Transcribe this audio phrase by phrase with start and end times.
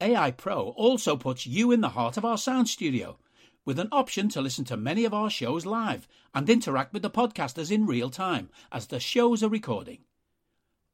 [0.00, 3.16] AI Pro also puts you in the heart of our sound studio
[3.64, 7.08] with an option to listen to many of our shows live and interact with the
[7.08, 10.04] podcasters in real time as the shows are recording.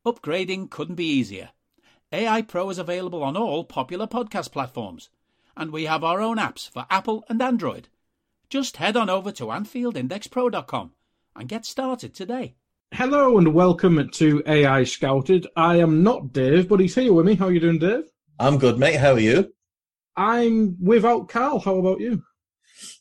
[0.07, 1.51] Upgrading couldn't be easier.
[2.13, 5.11] AI Pro is available on all popular podcast platforms,
[5.57, 7.89] and we have our own apps for Apple and Android.
[8.49, 10.93] Just head on over to AnfieldIndexPro.com
[11.35, 12.55] and get started today.
[12.93, 15.49] Hello and welcome to AI Scouted.
[15.57, 17.35] I am not Dave, but he's here with me.
[17.35, 18.12] How are you doing, Dave?
[18.39, 18.97] I'm good, mate.
[18.97, 19.53] How are you?
[20.17, 21.61] I'm without Karl.
[21.61, 22.23] How about you?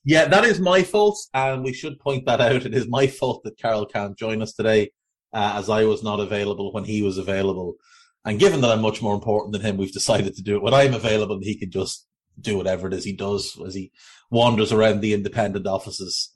[0.03, 2.65] Yeah, that is my fault, and we should point that out.
[2.65, 4.91] It is my fault that Karl can't join us today,
[5.33, 7.75] uh, as I was not available when he was available.
[8.23, 10.73] And given that I'm much more important than him, we've decided to do it when
[10.73, 12.07] I'm available, and he can just
[12.39, 13.91] do whatever it is he does as he
[14.29, 16.33] wanders around the independent offices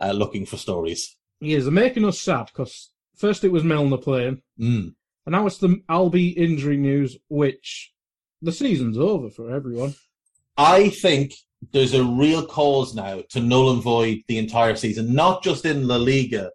[0.00, 1.16] uh, looking for stories.
[1.40, 4.94] He is making us sad because first it was Milner playing, Mm.
[5.26, 7.92] and now it's the Albi injury news, which
[8.42, 9.94] the season's over for everyone.
[10.56, 11.34] I think
[11.72, 15.86] there's a real cause now to null and void the entire season, not just in
[15.88, 16.50] La Liga,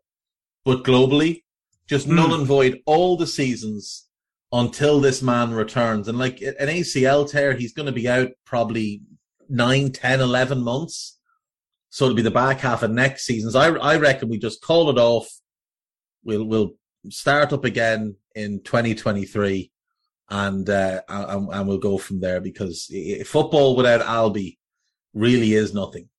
[0.65, 1.41] but globally.
[1.87, 2.15] Just Hmm.
[2.15, 4.07] null and void all the seasons
[4.53, 6.07] until this man returns.
[6.07, 9.01] And like an ACL tear, he's going to be out probably
[9.49, 11.19] nine, ten, eleven months.
[11.89, 13.51] So it'll be the back half of next season.
[13.51, 15.27] So I, I reckon we just call it off.
[16.23, 16.71] We'll, we'll
[17.09, 19.71] start up again in 2023
[20.29, 22.91] and, uh, and, and we'll go from there because
[23.25, 24.57] football without Albi
[25.13, 26.09] really is nothing.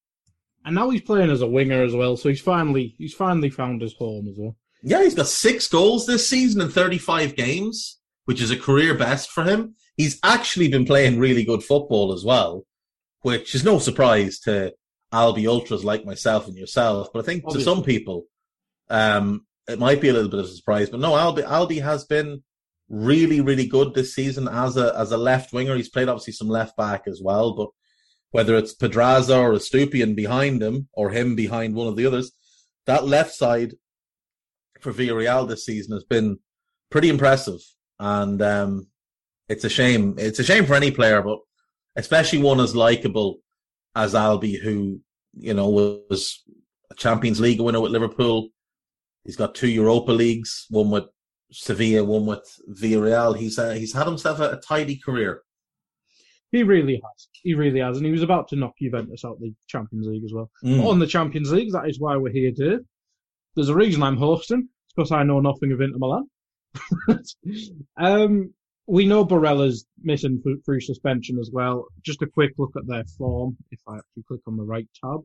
[0.65, 3.83] And now he's playing as a winger as well, so he's finally he's finally found
[3.83, 4.57] his home as well.
[4.83, 9.31] Yeah, he's got six goals this season in 35 games, which is a career best
[9.31, 9.75] for him.
[9.97, 12.67] He's actually been playing really good football as well,
[13.23, 14.75] which is no surprise to
[15.13, 17.09] Albi ultras like myself and yourself.
[17.13, 17.61] But I think Obviously.
[17.61, 18.27] to some people,
[18.91, 20.91] um, it might be a little bit of a surprise.
[20.91, 22.43] But no, Albi, Albi has been
[22.89, 25.77] really, really good this season as a as a left winger.
[25.77, 27.69] He's played obviously some left back as well, but
[28.31, 32.33] whether it's Pedraza or Estupiñán behind him or him behind one of the others,
[32.87, 33.75] that left side
[34.81, 36.39] for Villarreal this season has been
[36.91, 37.61] pretty impressive.
[37.99, 38.89] And um,
[39.49, 40.17] it's a shame.
[40.19, 41.39] It's a shame for any player, but
[41.97, 43.39] especially one as likable
[43.95, 45.01] as Albi, who
[45.33, 46.43] you know was
[46.91, 48.49] a Champions League winner with Liverpool.
[49.25, 51.05] He's got two Europa Leagues, one with
[51.53, 53.37] Sevilla, one with Villarreal.
[53.37, 55.43] He's uh, he's had himself a, a tidy career.
[56.53, 57.29] He really has.
[57.43, 60.33] He really has, and he was about to knock Juventus out the Champions League as
[60.33, 60.51] well.
[60.65, 60.87] Mm.
[60.87, 62.81] On the Champions League, that is why we're here, Dave.
[63.55, 64.69] There's a reason I'm hosting.
[64.87, 66.29] It's because I know nothing of Inter Milan.
[67.97, 68.53] um,
[68.87, 71.87] we know Barella's missing through suspension as well.
[72.03, 75.21] Just a quick look at their form, if I actually click on the right tab.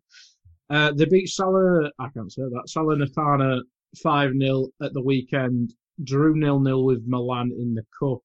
[0.70, 3.62] Uh, they beat Salah, I can't say that, Salernitana
[4.06, 8.20] 5-0 at the weekend, drew nil-nil with Milan in the Cup,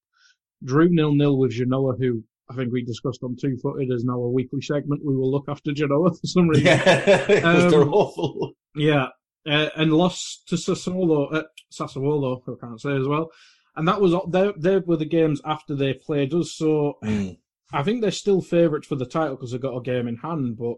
[0.62, 4.30] drew nil-nil with Genoa, who I think we discussed on Two Footed as now a
[4.30, 5.04] weekly segment.
[5.04, 6.66] We will look after Genoa for some reason.
[6.66, 7.40] Yeah,
[7.72, 8.52] Um, awful.
[8.76, 9.08] Yeah,
[9.46, 11.42] uh, and lost to Sassuolo, uh,
[11.72, 13.30] Sassuolo, I can't say as well.
[13.76, 16.52] And that was they, they were the games after they played us.
[16.54, 17.38] So Mm.
[17.72, 20.56] I think they're still favourites for the title because they've got a game in hand.
[20.56, 20.76] But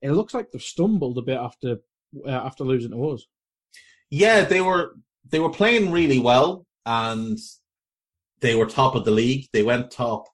[0.00, 1.78] it looks like they've stumbled a bit after
[2.24, 3.26] uh, after losing to us.
[4.08, 4.92] Yeah, they were
[5.28, 7.38] they were playing really well, and
[8.40, 9.46] they were top of the league.
[9.52, 10.26] They went top,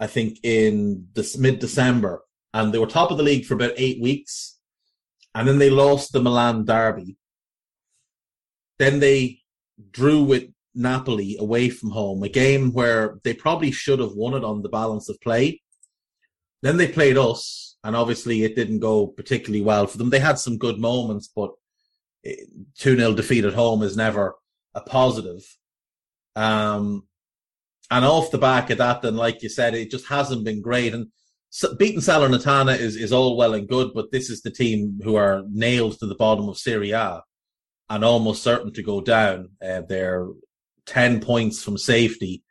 [0.00, 2.22] I think, in this mid December,
[2.52, 4.58] and they were top of the league for about eight weeks,
[5.34, 7.16] and then they lost the Milan derby.
[8.78, 9.40] Then they
[9.90, 10.44] drew with
[10.74, 14.68] Napoli away from home, a game where they probably should have won it on the
[14.68, 15.62] balance of play.
[16.62, 20.10] Then they played us, and obviously it didn't go particularly well for them.
[20.10, 21.52] They had some good moments, but
[22.24, 24.36] 2 0 defeat at home is never
[24.74, 25.42] a positive.
[26.36, 27.06] Um,
[27.90, 30.94] and off the back of that, then, like you said, it just hasn't been great.
[30.94, 31.08] And
[31.52, 35.16] s beating Salernitana is, is all well and good, but this is the team who
[35.16, 37.22] are nailed to the bottom of Serie A
[37.90, 39.50] and almost certain to go down.
[39.62, 40.28] Uh, they're
[40.86, 42.42] 10 points from safety.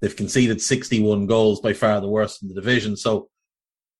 [0.00, 2.96] They've conceded 61 goals, by far the worst in the division.
[2.96, 3.28] So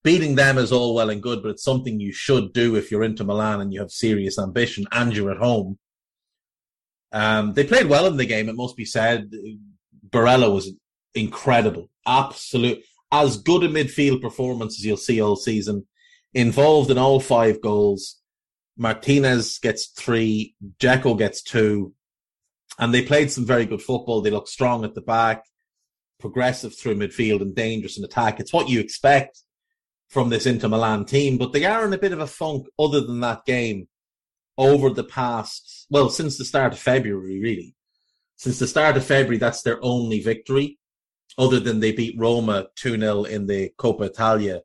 [0.02, 3.04] beating them is all well and good, but it's something you should do if you're
[3.04, 5.78] Inter Milan and you have serious ambition and you're at home.
[7.12, 9.30] Um, they played well in the game, it must be said.
[10.08, 10.72] Barella was
[11.14, 11.90] incredible.
[12.06, 12.82] Absolute.
[13.12, 15.86] as good a midfield performance as you'll see all season.
[16.34, 18.18] Involved in all five goals.
[18.78, 21.92] Martinez gets three, Dzeko gets two,
[22.78, 24.22] and they played some very good football.
[24.22, 25.44] They look strong at the back,
[26.18, 28.40] progressive through midfield, and dangerous in attack.
[28.40, 29.42] It's what you expect
[30.12, 33.00] from this Inter Milan team, but they are in a bit of a funk other
[33.00, 33.88] than that game
[34.58, 37.74] over the past, well, since the start of February, really.
[38.36, 40.78] Since the start of February, that's their only victory,
[41.38, 44.60] other than they beat Roma 2 0 in the Coppa Italia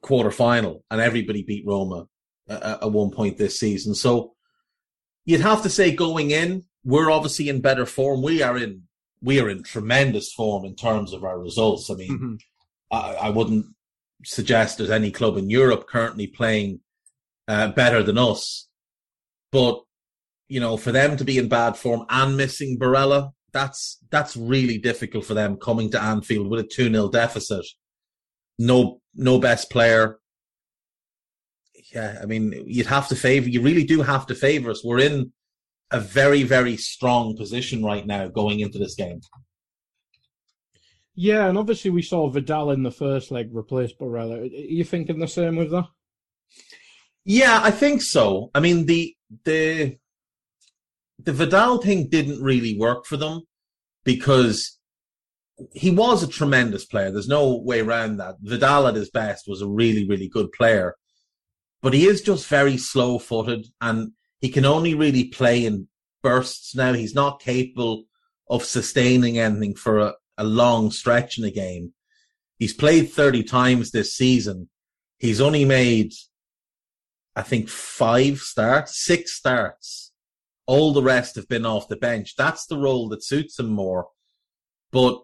[0.00, 2.06] quarter final, and everybody beat Roma
[2.48, 3.94] at, at one point this season.
[3.94, 4.34] So
[5.26, 8.22] you'd have to say going in, we're obviously in better form.
[8.22, 8.84] We are in
[9.20, 11.90] we are in tremendous form in terms of our results.
[11.90, 12.40] I mean, Mhm.
[12.90, 13.66] I, I wouldn't
[14.24, 16.80] suggest there's any club in Europe currently playing
[17.48, 18.68] uh, better than us.
[19.52, 19.82] But
[20.48, 24.78] you know, for them to be in bad form and missing Barella, that's that's really
[24.78, 27.64] difficult for them coming to Anfield with a two 0 deficit.
[28.58, 30.18] No, no best player.
[31.92, 33.48] Yeah, I mean, you'd have to favor.
[33.48, 34.84] You really do have to favor us.
[34.84, 35.32] We're in
[35.90, 39.20] a very, very strong position right now going into this game.
[41.14, 44.40] Yeah, and obviously we saw Vidal in the first leg replace Barella.
[44.40, 45.86] Are you thinking the same with that?
[47.24, 48.50] Yeah, I think so.
[48.54, 49.14] I mean the
[49.44, 49.96] the
[51.18, 53.42] the Vidal thing didn't really work for them
[54.04, 54.78] because
[55.72, 57.10] he was a tremendous player.
[57.10, 58.36] There's no way around that.
[58.42, 60.96] Vidal at his best was a really, really good player.
[61.80, 65.88] But he is just very slow footed and he can only really play in
[66.22, 66.92] bursts now.
[66.92, 68.04] He's not capable
[68.50, 71.92] of sustaining anything for a, a long stretch in a game.
[72.58, 74.68] He's played 30 times this season.
[75.18, 76.12] He's only made
[77.36, 80.12] I think five starts, six starts.
[80.66, 82.36] All the rest have been off the bench.
[82.36, 84.08] That's the role that suits him more.
[84.92, 85.20] But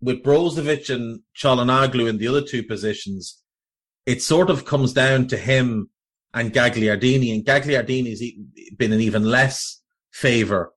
[0.00, 3.42] with Brozovic and Calhanoglu in the other two positions,
[4.06, 5.90] it sort of comes down to him
[6.34, 7.32] and Gagliardini.
[7.32, 8.22] And Gagliardini's
[8.76, 9.80] been in even less
[10.10, 10.72] favour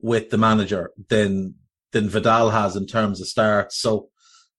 [0.00, 1.54] with the manager than
[1.94, 3.78] than Vidal has in terms of starts.
[3.78, 4.10] So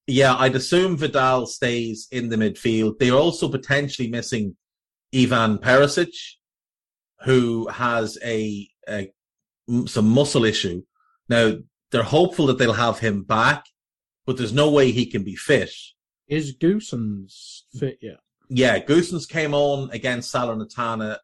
[0.08, 2.98] yeah, I'd assume Vidal stays in the midfield.
[2.98, 4.56] They're also potentially missing
[5.14, 6.16] Ivan Perisic,
[7.22, 9.12] who has a, a
[9.86, 10.84] some muscle issue.
[11.30, 11.58] Now
[11.92, 13.66] they're hopeful that they'll have him back,
[14.26, 15.72] but there's no way he can be fit.
[16.28, 18.20] Is Gosens fit yet?
[18.48, 21.18] Yeah, Gosens came on against Salernitana,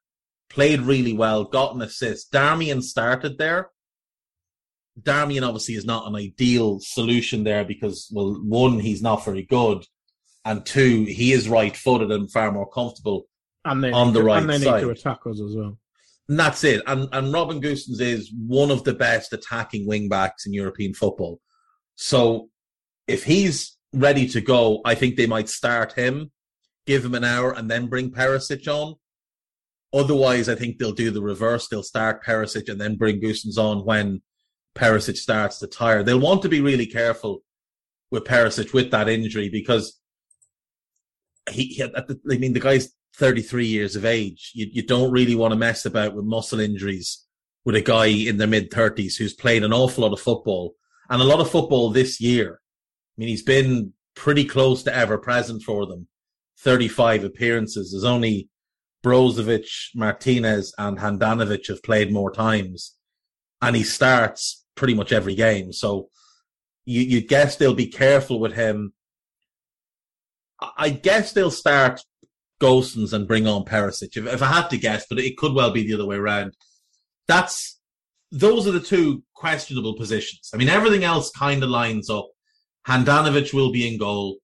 [0.49, 2.31] played really well, got an assist.
[2.31, 3.69] Darmian started there.
[4.99, 9.85] Darmian obviously is not an ideal solution there because, well, one, he's not very good,
[10.43, 13.27] and two, he is right-footed and far more comfortable
[13.63, 14.81] And they On the to, right and they side.
[14.81, 15.77] need to attack us as well.
[16.29, 16.81] And that's it.
[16.87, 21.41] And and Robin Gosens is one of the best attacking wing backs in European football.
[21.95, 22.49] So
[23.07, 26.31] if he's ready to go, I think they might start him,
[26.85, 28.95] give him an hour, and then bring Perisic on.
[29.93, 31.67] Otherwise, I think they'll do the reverse.
[31.67, 34.21] They'll start Perisic and then bring Gosens on when
[34.75, 36.03] Perisic starts to tire.
[36.03, 37.43] They'll want to be really careful
[38.09, 39.99] with Perisic with that injury because
[41.49, 44.51] he, he the, I mean, the guy's 33 years of age.
[44.53, 47.25] You, you don't really want to mess about with muscle injuries
[47.65, 50.75] with a guy in their mid 30s who's played an awful lot of football
[51.09, 52.59] and a lot of football this year.
[52.61, 56.07] I mean, he's been pretty close to ever present for them.
[56.59, 57.91] 35 appearances.
[57.91, 58.49] There's only
[59.03, 62.95] Brozovic, Martinez, and Handanovic have played more times,
[63.61, 65.73] and he starts pretty much every game.
[65.73, 66.09] So
[66.85, 68.93] you, you guess they'll be careful with him.
[70.77, 72.01] I- guess they'll start
[72.61, 74.15] Gosens and bring on Perisic.
[74.15, 76.55] If, if I had to guess, but it could well be the other way around.
[77.27, 77.79] That's
[78.31, 80.51] those are the two questionable positions.
[80.53, 82.29] I mean, everything else kind of lines up.
[82.87, 84.37] Handanovic will be in goal.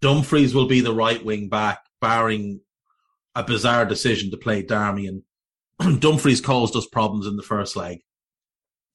[0.00, 2.60] Dumfries will be the right wing back, barring
[3.34, 5.22] a bizarre decision to play Darmian.
[5.98, 7.98] Dumfries caused us problems in the first leg.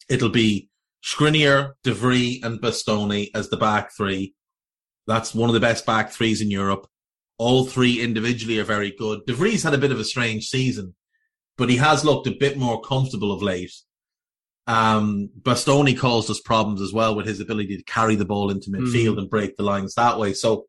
[0.09, 0.69] It'll be
[1.03, 4.35] Skriniar, De Vrij, and Bastoni as the back three.
[5.05, 6.87] That's one of the best back threes in Europe.
[7.37, 9.25] All three individually are very good.
[9.25, 10.95] De Vrij had a bit of a strange season,
[11.57, 13.73] but he has looked a bit more comfortable of late.
[14.65, 18.69] Um, Bastoni caused us problems as well with his ability to carry the ball into
[18.69, 20.33] midfield and break the lines that way.
[20.33, 20.67] So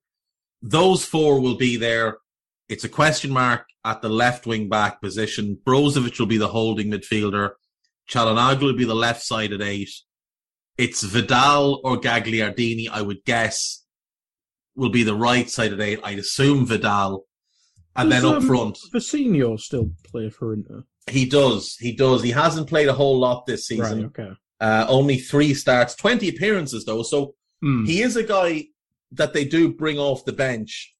[0.62, 2.19] those four will be there.
[2.69, 5.59] It's a question mark at the left wing back position.
[5.64, 7.50] Brozovic will be the holding midfielder.
[8.11, 9.91] Calhanoglu will be the left sided eight.
[10.77, 13.85] It's Vidal or Gagliardini, I would guess,
[14.75, 16.01] will be the right sided eight.
[16.03, 17.27] I'd assume Vidal.
[17.97, 20.85] And Does, then up um, front, Vecino still play for Inter?
[21.09, 21.77] he does.
[21.79, 22.23] He does.
[22.23, 24.03] He hasn't played a whole lot this season.
[24.03, 24.33] Right, okay.
[24.61, 27.03] Uh, only three starts, 20 appearances though.
[27.03, 27.35] So
[27.65, 27.87] Hmm.
[27.87, 28.67] He is a guy
[29.13, 30.95] that they do bring off the bench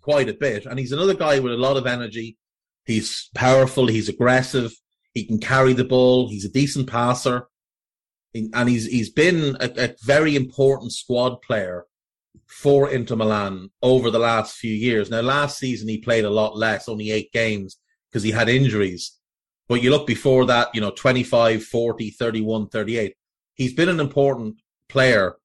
[0.00, 2.38] quite a bit, and he's another guy with a lot of energy.
[2.86, 3.86] He's powerful.
[3.86, 4.72] He's aggressive.
[5.14, 6.28] He can carry the ball.
[6.28, 7.48] He's a decent passer,
[8.34, 11.86] and he's he's been a, a very important squad player
[12.46, 15.10] for Inter Milan over the last few years.
[15.10, 17.78] Now, last season he played a lot less, only eight games
[18.10, 19.18] because he had injuries.
[19.68, 23.14] But you look before that, you know, 25, 40, 31, 38.
[23.54, 24.56] He's been an important
[24.88, 25.36] player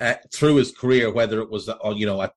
[0.00, 2.32] uh, through his career, whether it was, uh, you know, at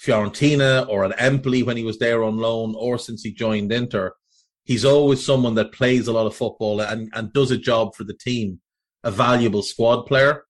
[0.00, 4.14] Fiorentina or at Empoli when he was there on loan or since he joined Inter.
[4.70, 8.04] He's always someone that plays a lot of football and, and does a job for
[8.04, 8.60] the team,
[9.02, 10.44] a valuable squad player.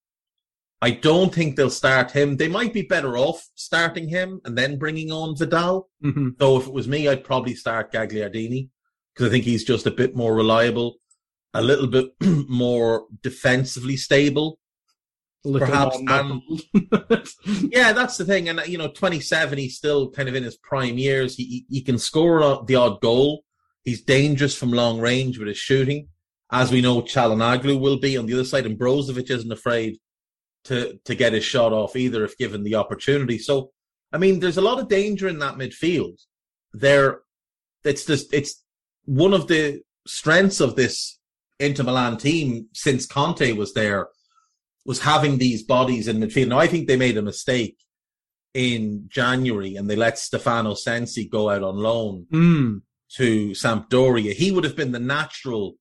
[0.82, 2.36] I don't think they'll start him.
[2.36, 5.88] They might be better off starting him and then bringing on Vidal.
[6.02, 8.68] hmm Though if it was me, I'd probably start Gagliardini
[9.14, 10.96] because I think he's just a bit more reliable,
[11.54, 12.10] a little bit
[12.46, 14.58] more defensively stable.
[15.50, 16.42] Perhaps, and,
[17.72, 18.50] Yeah, that's the thing.
[18.50, 21.36] And, you know, 27, he's still kind of in his prime years.
[21.36, 23.44] He, he can score the odd goal.
[23.84, 26.08] He's dangerous from long range with his shooting,
[26.52, 28.66] as we know Calhanoglu will be on the other side.
[28.66, 29.98] And Brozovic isn't afraid
[30.64, 33.38] to, to get his shot off either if given the opportunity.
[33.38, 33.72] So,
[34.12, 36.20] I mean, there's a lot of danger in that midfield.
[36.72, 37.20] There,
[37.84, 38.62] it's just, it's
[39.04, 41.18] one of the strengths of this
[41.58, 44.08] Inter Milan team since Conte was there
[44.84, 46.48] was having these bodies in midfield.
[46.48, 47.76] Now, I think they made a mistake
[48.54, 52.82] in January and they let Stefano Sensi go out on loan Mm.
[53.16, 54.32] To Sampdoria.
[54.32, 55.74] He would have been the natural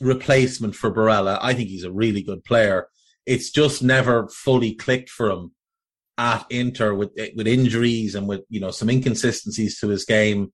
[0.00, 1.38] replacement for Barella.
[1.40, 2.88] I think he's a really good player.
[3.24, 5.52] It's just never fully clicked for him
[6.18, 10.52] at Inter with with injuries and with you know some inconsistencies to his game,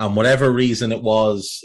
[0.00, 1.64] and whatever reason it was,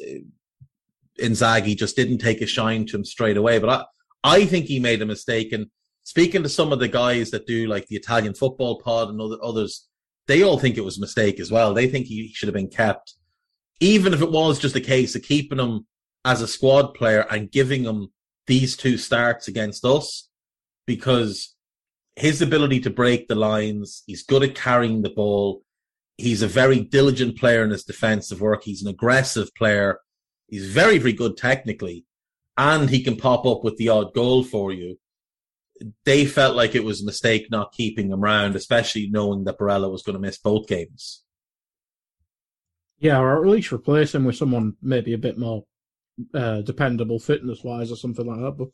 [1.19, 3.59] Inzaghi just didn't take a shine to him straight away.
[3.59, 3.85] But I
[4.23, 5.51] I think he made a mistake.
[5.51, 5.67] And
[6.03, 9.37] speaking to some of the guys that do like the Italian football pod and other,
[9.43, 9.87] others,
[10.27, 11.73] they all think it was a mistake as well.
[11.73, 13.15] They think he should have been kept,
[13.79, 15.85] even if it was just a case of keeping him
[16.25, 18.09] as a squad player and giving him
[18.47, 20.29] these two starts against us,
[20.85, 21.55] because
[22.15, 25.63] his ability to break the lines, he's good at carrying the ball.
[26.17, 28.63] He's a very diligent player in his defensive work.
[28.63, 29.99] He's an aggressive player.
[30.47, 32.05] He's very, very good technically
[32.57, 34.99] and he can pop up with the odd goal for you.
[36.05, 39.91] They felt like it was a mistake not keeping him around, especially knowing that Barella
[39.91, 41.22] was going to miss both games.
[43.03, 45.65] Yeah, or at least replace him with someone maybe a bit more
[46.33, 48.57] uh, dependable fitness wise or something like that.
[48.57, 48.69] But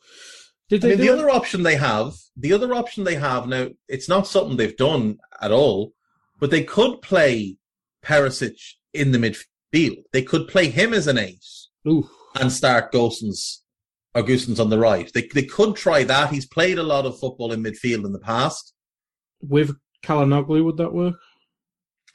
[0.69, 3.47] did they I mean, the do other option they have, the other option they have
[3.47, 5.93] now, it's not something they've done at all,
[6.39, 7.57] but they could play
[8.05, 8.59] Perisic
[8.93, 10.03] in the midfield.
[10.13, 12.07] They could play him as an ace Ooh,
[12.39, 13.61] and start Gosens
[14.15, 15.11] Augustin's on the right.
[15.13, 16.31] They they could try that.
[16.31, 18.73] He's played a lot of football in midfield in the past.
[19.41, 21.15] with Calhanoglu, would that work?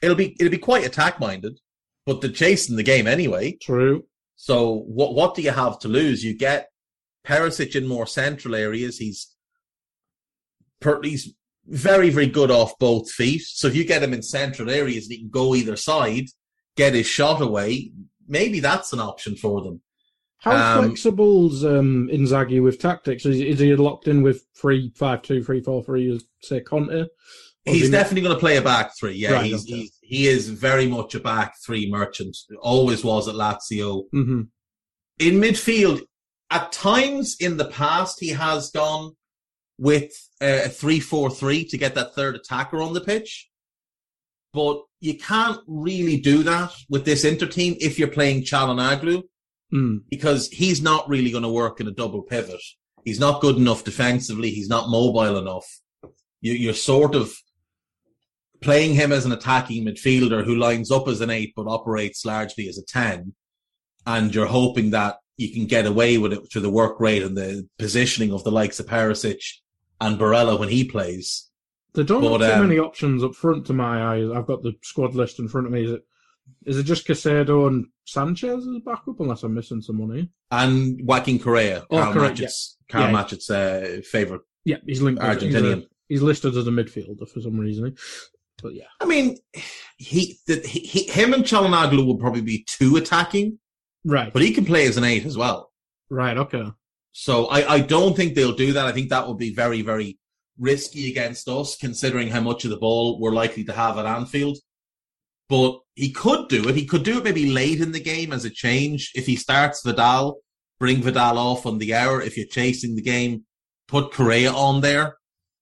[0.01, 1.59] It'll be it'll be quite attack minded,
[2.05, 3.57] but they're chasing the game anyway.
[3.61, 4.05] True.
[4.35, 6.23] So what what do you have to lose?
[6.23, 6.69] You get
[7.25, 8.97] Perisic in more central areas.
[8.97, 9.33] He's
[10.81, 11.33] he's
[11.67, 13.41] very very good off both feet.
[13.41, 16.25] So if you get him in central areas and he can go either side,
[16.75, 17.91] get his shot away,
[18.27, 19.81] maybe that's an option for them.
[20.37, 23.25] How Um, flexible's um, Inzaghi with tactics?
[23.25, 27.07] Is, is he locked in with three five two, three four three, as say Conte?
[27.65, 29.13] He's definitely going to play a back three.
[29.15, 29.73] Yeah, Right, he's, okay.
[29.75, 32.37] he's he is very much a back three merchant.
[32.61, 34.03] Always was at Lazio.
[34.13, 34.49] Mhm.
[35.19, 36.01] In midfield,
[36.51, 39.13] at times in the past, he has gone
[39.79, 43.49] with a three-four-three to get that third attacker on the pitch.
[44.53, 49.23] But you can't really do that with this Inter team if you're playing Calhanoglu
[49.73, 50.01] Mm.
[50.09, 52.61] because he's not really going to work in a double pivot.
[53.03, 54.51] He's not good enough defensively.
[54.51, 55.65] He's not mobile enough.
[56.41, 57.33] You, you're sort of
[58.65, 62.67] playing him as an attacking midfielder who lines up as an eight but operates largely
[62.67, 63.33] as a 10.
[64.07, 67.37] And you're hoping that you can get away with it through the work rate and
[67.37, 69.41] the positioning of the likes of Perisic
[70.01, 71.49] and Barella when he plays.
[71.93, 74.29] They don't But, have too um, many options up front to my eyes.
[74.29, 75.85] I've got the squad list in front of me.
[75.85, 76.01] Is it
[76.65, 79.19] is it just Caicedo and Sanchez as backup?
[79.19, 80.27] Unless I'm missing someone here.
[80.51, 83.11] And Joaquin Correa, Oh, Karl correct, Matchett's, Karl Yeah.
[83.11, 85.21] Matchett's uh, favourite Yeah, he's linked.
[85.23, 85.87] with- he's a- Argentinian.
[86.07, 87.95] He's, listed as a midfielder for some reason.
[88.61, 89.37] But yeah, I mean,
[89.97, 93.59] he, the, he, him and Calhanoglu will probably be too attacking,
[94.05, 95.71] right, but he can play as an eight as well.
[96.09, 96.71] right, okay.
[97.11, 98.85] So I, I don't think they'll do that.
[98.85, 100.17] I think that would be very, very
[100.57, 104.57] risky against us, considering how much of the ball we're likely to have at Anfield.
[105.47, 106.75] But he could do it.
[106.75, 109.11] He could do it maybe late in the game as a change.
[109.15, 110.39] If he starts Vidal,
[110.79, 112.21] bring Vidal off on the hour.
[112.21, 113.45] If you're chasing the game,
[113.87, 115.17] put Correa on there.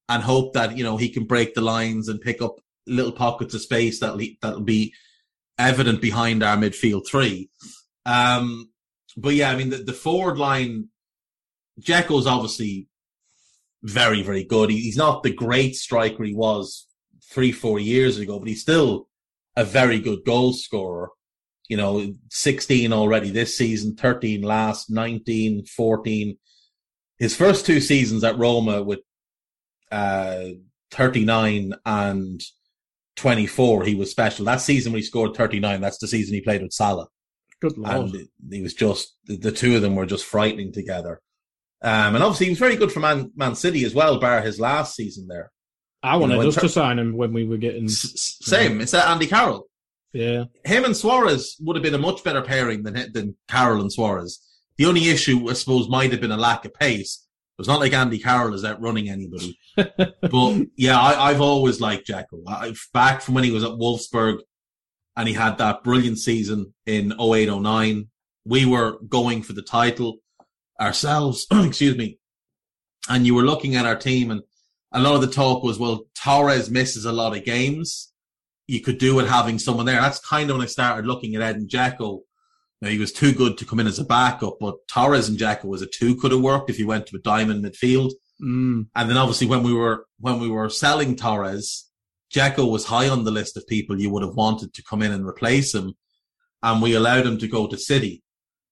[0.09, 2.55] and hope that you know he can break the lines and pick up
[2.87, 4.93] little pockets of space that that'll be
[5.57, 7.49] evident behind our midfield three.
[8.05, 8.69] Um,
[9.15, 10.89] but yeah, I mean the, the forward line,
[11.79, 12.87] Dzeko's obviously
[13.83, 14.69] very very good.
[14.69, 16.87] He, he's not the great striker he was
[17.29, 19.07] three four years ago, but he's still
[19.55, 21.09] a very good goal scorer.
[21.69, 26.37] You know, 16 already this season, 13 last, 19, 14.
[27.17, 28.99] His first two seasons at Roma with
[29.91, 30.49] uh,
[30.91, 32.43] 39 and
[33.15, 34.46] 24, he was special.
[34.46, 37.08] That season when he scored 39, that's the season he played with Salah.
[37.62, 38.13] Good lord.
[38.13, 41.22] And he was just, the two of them were just frightening together.
[41.82, 44.60] Um, and obviously he was very good for Man, Man City as well, bar his
[44.60, 45.51] last season there.
[46.01, 47.86] I wanted You know, us ter- to sign him when we were getting.
[47.86, 48.82] S- same.
[48.82, 49.67] It's uh, Andy Carroll.
[50.12, 50.46] Yeah.
[50.65, 54.39] Him and Suarez would have been a much better pairing than than Carroll and Suarez.
[54.77, 57.25] The only issue, I suppose, might have been a lack of pace.
[57.60, 59.57] It's not like Andy Carroll is outrunning anybody.
[59.75, 62.43] but yeah, I, I've always liked Dzeko.
[62.48, 64.39] I, back from when he was at Wolfsburg
[65.15, 68.07] and he had that brilliant season in 08 09.
[68.45, 70.17] We were going for the title
[70.81, 72.17] ourselves, excuse me.
[73.07, 74.41] And you were looking at our team and
[74.91, 78.12] a lot of the talk was, well, Torres misses a lot of games.
[78.67, 80.00] You could do it having someone there.
[80.00, 82.22] That's kind of when I started looking at Edin Dzeko.
[82.83, 85.73] Now, he was too good to come in as a backup, but Torres and Dzeko
[85.73, 88.11] as a two could have worked if he went to a diamond midfield.
[88.41, 88.87] Mm.
[88.93, 91.89] And then obviously when we were when we were selling Torres,
[92.35, 95.13] Dzeko was high on the list of people you would have wanted to come in
[95.13, 95.93] and replace him.
[96.61, 98.21] And we allowed him to go to City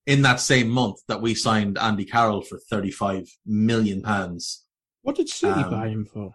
[0.05, 4.65] in that same month that we signed Andy Carroll for thirty five million pounds.
[5.03, 6.33] What did City Um, buy him for?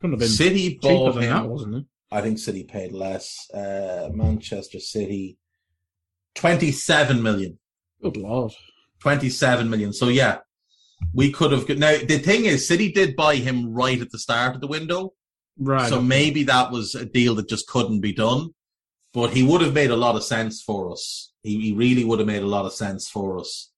[0.00, 1.30] Couldn't have been City bought him.
[1.30, 1.84] that, wasn't it?
[2.12, 3.50] I think City paid less.
[3.52, 5.36] Uh, Manchester City,
[6.36, 7.58] 27 million.
[8.02, 8.52] Good lord.
[9.00, 9.92] 27 million.
[9.92, 10.38] So yeah,
[11.12, 11.68] we could have.
[11.68, 15.12] Now, the thing is, City did buy him right at the start of the window.
[15.58, 15.88] Right.
[15.88, 18.50] So maybe that was a deal that just couldn't be done.
[19.14, 21.32] But he would have made a lot of sense for us.
[21.42, 23.70] He, he really would have made a lot of sense for us.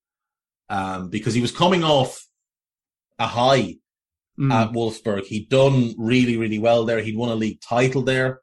[0.68, 2.26] Um, because he was coming off
[3.18, 3.76] a high
[4.38, 4.52] Mm.
[4.52, 5.24] at Wolfsburg.
[5.24, 7.00] He'd done really, really well there.
[7.02, 8.40] He'd won a league title there.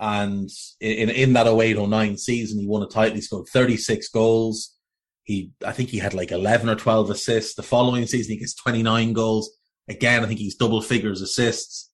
[0.00, 3.14] And in, in that 08 09 season, he won a title.
[3.14, 4.76] He scored 36 goals.
[5.22, 7.54] He, I think he had like 11 or 12 assists.
[7.54, 9.56] The following season, he gets 29 goals.
[9.88, 11.90] Again, I think he's double figures assists.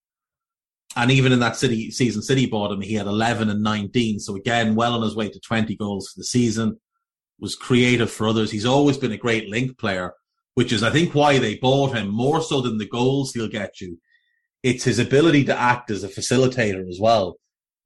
[0.97, 2.81] And even in that city season, City bought him.
[2.81, 4.19] He had 11 and 19.
[4.19, 6.81] So again, well on his way to 20 goals for the season.
[7.39, 8.51] Was creative for others.
[8.51, 10.15] He's always been a great link player
[10.55, 13.81] which is I think why they bought him more so than the goals he'll get
[13.81, 13.99] you.
[14.63, 17.37] It's his ability to act as a facilitator as well.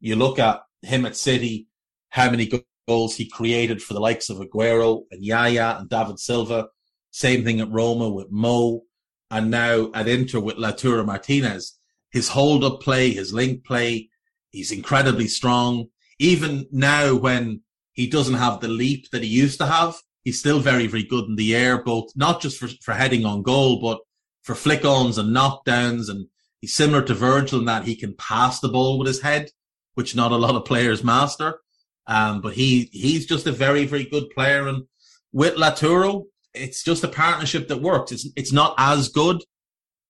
[0.05, 1.67] You look at him at City,
[2.11, 2.51] how many
[2.87, 6.69] goals he created for the likes of Aguero and Yaya and David Silva.
[7.11, 8.83] Same thing at Roma with Mo,
[9.31, 11.79] and now at Inter with Lautaro Martinez.
[12.13, 14.11] His hold up play, his link play,
[14.51, 15.87] he's incredibly strong.
[16.19, 17.63] Even now when
[17.95, 21.25] he doesn't have the leap that he used to have, he's still very, very good
[21.25, 24.01] in the air, both not just for, for heading on goal, but
[24.43, 26.11] for flick ons and knockdowns.
[26.11, 26.27] And
[26.61, 29.49] he's similar to Virgil in that he can pass the ball with his head,
[29.95, 31.61] which not a lot of players master.
[32.07, 34.69] Um, but he, he's just a very, very good player.
[34.69, 34.85] And
[35.33, 38.13] with Lautaro, it's just a partnership that works.
[38.13, 39.43] It's, it's not as good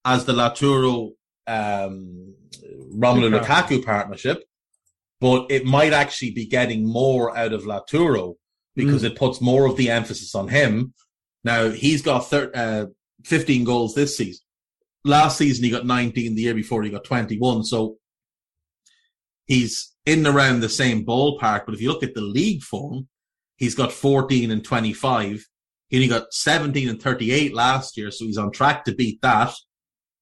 [0.05, 1.12] as the Lautaro,
[1.47, 2.35] um,
[2.92, 3.85] Romelu Lukaku.
[3.85, 4.44] Partnership,
[5.20, 8.35] but it might actually be getting more out of Lautaro
[8.77, 10.92] because it puts more of the emphasis on him.
[11.44, 12.87] Now he's got thir- uh,
[13.25, 14.44] 15 goals this season.
[15.05, 16.35] Last season he got 19.
[16.35, 17.64] The year before he got 21.
[17.64, 17.97] So
[19.46, 21.66] he's in and around the same ballpark.
[21.66, 23.09] But if you look at the league form,
[23.57, 25.46] he's got 14 and 25.
[25.88, 29.54] He only got 17 and 38 last year, so he's on track to beat that.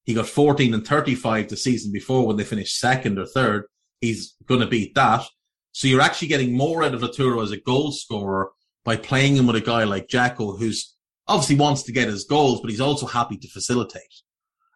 [0.05, 3.65] He got 14 and 35 the season before when they finished second or third.
[4.01, 5.25] He's going to beat that.
[5.71, 8.51] So you're actually getting more out of Lautaro as a goal scorer
[8.85, 10.95] by playing him with a guy like Dzeko, who's
[11.29, 14.03] obviously wants to get his goals, but he's also happy to facilitate.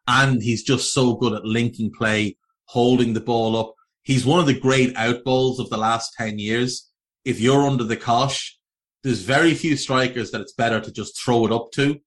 [0.06, 3.74] And he's just so good at linking play, holding the ball up.
[4.06, 6.88] He's one of the great outballs of the last 10 years.
[7.24, 8.56] If you're under the cosh,
[9.02, 11.98] there's very few strikers that it's better to just throw it up to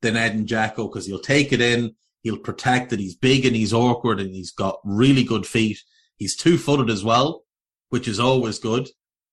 [0.00, 3.00] than Edin Dzeko because he'll take it in, he'll protect it.
[3.00, 5.80] He's big and he's awkward and he's got really good feet.
[6.18, 7.42] He's two footed as well,
[7.88, 8.88] which is always good.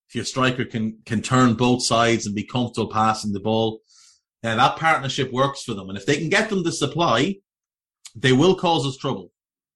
[0.09, 3.81] If your striker can, can turn both sides and be comfortable passing the ball,
[4.43, 5.89] uh, that partnership works for them.
[5.89, 7.35] And if they can get them to supply,
[8.15, 9.31] they will cause us trouble.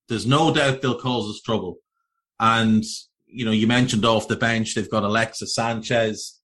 [0.08, 1.76] There's no doubt they'll cause us trouble.
[2.42, 2.82] And,
[3.26, 6.40] you know, you mentioned off the bench, they've got Alexis Sanchez.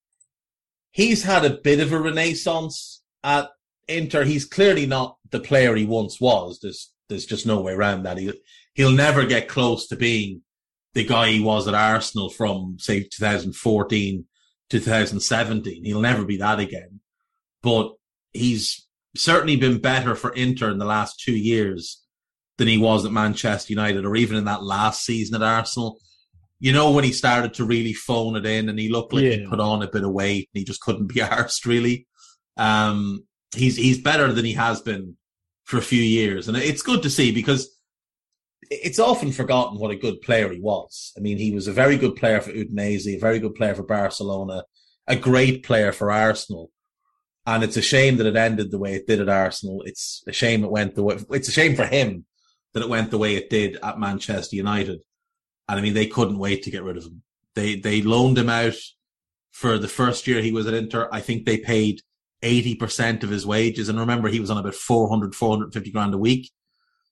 [0.91, 3.49] He's had a bit of a renaissance at
[3.89, 4.23] Inter.
[4.23, 6.59] He's clearly not the player he once was.
[6.61, 8.17] There's There's just no way around that.
[8.17, 8.33] He'll,
[8.75, 10.41] he'll never get close to being
[10.93, 14.25] the guy he was at Arsenal from, say, 2014
[14.69, 15.83] to 2017.
[15.83, 17.01] He'll never be that again.
[17.61, 17.91] But
[18.31, 22.01] he's certainly been better for Inter in the last two years
[22.59, 25.97] than he was at Manchester United or even in that last season at Arsenal.
[26.59, 29.31] You know, when he started to really phone it in and he looked like Yeah.
[29.37, 32.05] he put on a bit of weight and he just couldn't be arsed really.
[32.57, 33.23] Um,
[33.55, 35.15] he's, he's better than he has been
[35.63, 36.47] for a few years.
[36.47, 37.69] And it's good to see because
[38.69, 41.13] it's often forgotten what a good player he was.
[41.17, 43.83] I mean, he was a very good player for Udinese, a very good player for
[43.83, 44.63] Barcelona,
[45.07, 46.69] a great player for Arsenal.
[47.45, 49.81] And it's a shame that it ended the way it did at Arsenal.
[49.85, 52.25] It's a shame it went the way, it's a shame for him
[52.73, 54.99] that it went the way it did at Manchester United.
[55.67, 57.23] And I mean, they couldn't wait to get rid of him.
[57.55, 58.75] They, they loaned him out
[59.51, 61.09] for the first year he was at Inter.
[61.11, 62.01] I think they paid
[62.43, 63.89] 80% of his wages.
[63.89, 66.51] And remember, he was on about 400, 450 grand a week.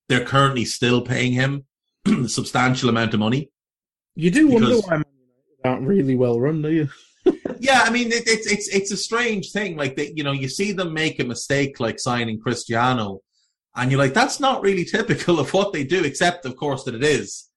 [0.09, 1.65] They're currently still paying him
[2.07, 3.49] a substantial amount of money.
[4.15, 6.89] You do wonder Because- why Man United aren't really well run, do you?
[7.59, 9.75] Yeah, I mean, it, it's it's it's a strange thing.
[9.75, 13.19] Like that, you know, you see them make a mistake like signing Cristiano,
[13.77, 16.95] and you're like, that's not really typical of what they do, except of course that
[16.95, 17.47] it is.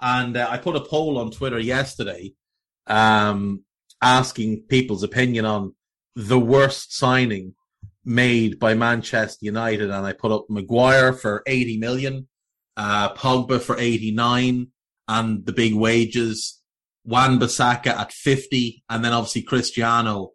[0.00, 2.32] And uh, I put a poll on Twitter yesterday,
[2.86, 3.62] um,
[4.02, 5.74] asking people's opinion on
[6.14, 7.54] the worst signing
[8.04, 12.28] made by Manchester United, and I put up Maguire for 80 million,
[12.76, 14.68] uh, Pogba for 89,
[15.08, 16.60] and the big wages.
[17.04, 20.32] Wan Bissaka at 50, and then obviously Cristiano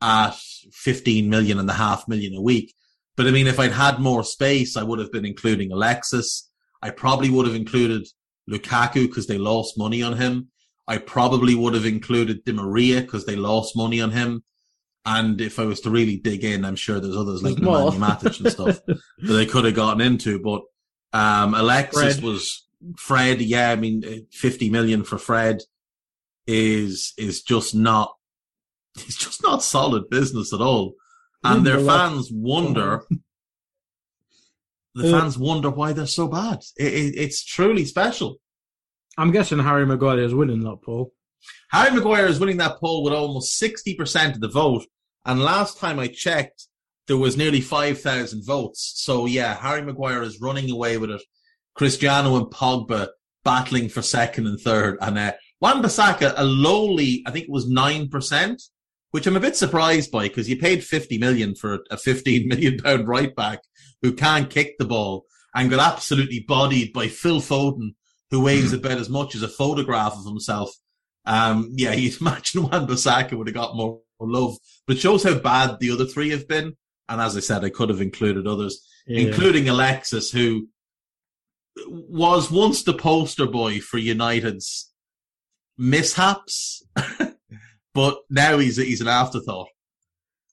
[0.00, 0.34] at
[0.72, 2.74] 15 million and a half million a week.
[3.18, 6.48] But I mean, if I'd had more space, I would have been including Alexis.
[6.80, 8.06] I probably would have included
[8.48, 10.50] Lukaku because they lost money on him.
[10.86, 14.44] I probably would have included Di Maria because they lost money on him.
[15.04, 17.56] And if I was to really dig in, I'm sure there's others like.
[17.56, 20.38] Nemanja Matic and stuff that they could have gotten into.
[20.38, 20.62] But
[21.12, 22.22] um, Alexis Fred.
[22.22, 23.40] was Fred.
[23.40, 25.58] Yeah, I mean, uh, 50 million for Fred
[26.46, 28.14] is is just not.
[29.06, 30.94] It's just not solid business at all,
[31.44, 33.04] and their fans wonder.
[34.94, 36.58] The Uh, fans wonder why they're so bad.
[36.76, 38.40] It, it, it's truly special.
[39.16, 41.12] I'm guessing Harry Maguire is winning that poll.
[41.70, 44.86] Harry Maguire is winning that poll with almost 60% of the vote.
[45.24, 46.66] And last time I checked,
[47.06, 48.94] there was nearly 5,000 votes.
[48.96, 51.22] So yeah, Harry Maguire is running away with it.
[51.76, 53.08] Cristiano and Pogba
[53.44, 54.98] battling for second and third.
[55.00, 58.62] And uh, Wan Bissaka, a lowly, I think it was 9%,
[59.10, 62.78] which I'm a bit surprised by because you paid 50 million for a 15 million
[62.78, 63.60] pound right back
[64.02, 67.94] who can't kick the ball and got absolutely bodied by Phil Foden,
[68.30, 70.70] who weighs about as much as a photograph of himself.
[71.24, 75.34] Um, yeah, you'd imagine Wan Bissaka would have got more love, but it shows how
[75.38, 76.76] bad the other three have been.
[77.08, 79.20] And as I said, I could have included others, Yeah.
[79.28, 80.68] including Alexis, who
[81.88, 84.92] was once the poster boy for United's
[85.78, 86.82] mishaps,
[87.94, 89.68] but now he's he's an afterthought.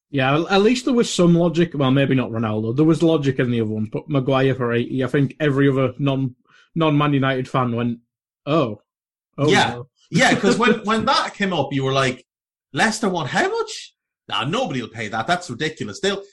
[0.09, 1.71] Yeah, at least there was some logic.
[1.73, 2.75] Well, maybe not Ronaldo.
[2.75, 5.03] There was logic in the other ones, but Maguire for 80.
[5.03, 6.35] I think every other non
[6.73, 7.99] non Man United fan went,
[8.45, 8.81] oh.
[9.37, 9.69] oh Yeah.
[9.71, 9.89] no.
[10.11, 12.25] Yeah, because when when that came up, you were like,
[12.73, 13.93] Leicester want how much?
[14.27, 15.27] Nah, nobody will pay that.
[15.27, 15.99] That's ridiculous.
[15.99, 16.23] They'll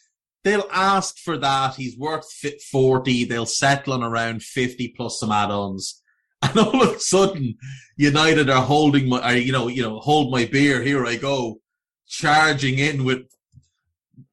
[0.44, 1.74] they'll ask for that.
[1.76, 2.30] He's worth
[2.70, 3.24] forty.
[3.24, 6.01] They'll settle on around fifty plus some add-ons.
[6.48, 7.54] And all of a sudden,
[7.96, 10.82] United are holding my, are, you know, you know, hold my beer.
[10.82, 11.60] Here I go,
[12.08, 13.26] charging in with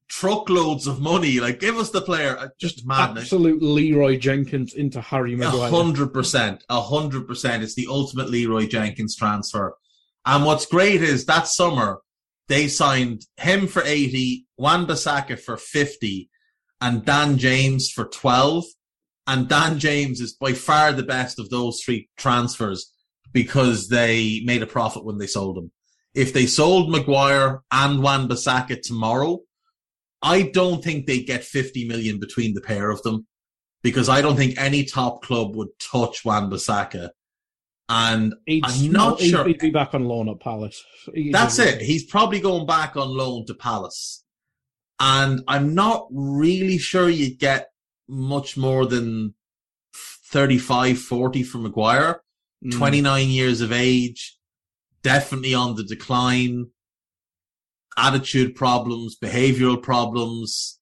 [0.07, 1.39] truckloads of money.
[1.39, 2.37] Like, give us the player.
[2.37, 3.25] Uh, Just madness.
[3.25, 5.69] Absolute Leeroy Jenkins into Harry A Maguire.
[5.69, 7.63] hundred percent, a hundred percent.
[7.63, 9.75] It's the ultimate Leeroy Jenkins transfer.
[10.25, 11.99] And what's great is that summer
[12.47, 16.29] they signed him for eighty, Wan Bissaka for fifty,
[16.81, 18.65] and Dan James for twelve.
[19.29, 22.91] And Dan James is by far the best of those three transfers
[23.31, 25.71] because they made a profit when they sold him.
[26.15, 29.41] If they sold Maguire and Wan Bissaka tomorrow,
[30.23, 33.27] I don't think they get 50 million between the pair of them
[33.83, 37.11] because I don't think any top club would touch Wan Bissaka.
[37.87, 39.45] And He'd, I'm not sure.
[39.45, 40.83] He'd be back on loan at Palace.
[41.13, 41.83] He'd That's it.
[41.83, 44.23] He's probably going back on loan to Palace.
[44.99, 47.69] And I'm not really sure you get
[48.09, 49.35] much more than
[49.93, 52.21] 35, 40 from Maguire.
[52.65, 52.77] Mm.
[52.77, 54.37] 29 years of age,
[55.01, 56.67] definitely on the decline,
[57.95, 60.79] attitude problems, behavioral problems.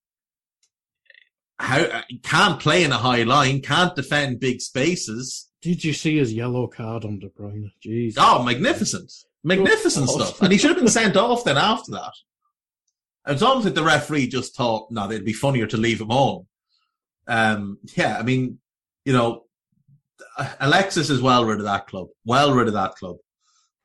[1.60, 5.50] How can't play in a high line, can't defend big spaces.
[5.62, 7.72] Did you see his yellow card on De Bruyne?
[7.86, 8.14] Jeez.
[8.18, 9.12] Oh, magnificent,
[9.44, 10.14] magnificent Oh.
[10.20, 10.42] stuff.
[10.42, 12.14] And he should have been sent off then after that.
[13.28, 16.46] It's almost like the referee just thought, no, it'd be funnier to leave him on.
[17.28, 18.60] Um, yeah, I mean,
[19.06, 19.44] you know,
[20.60, 22.08] Alexis is well rid of that club.
[22.26, 23.18] Well rid of that club.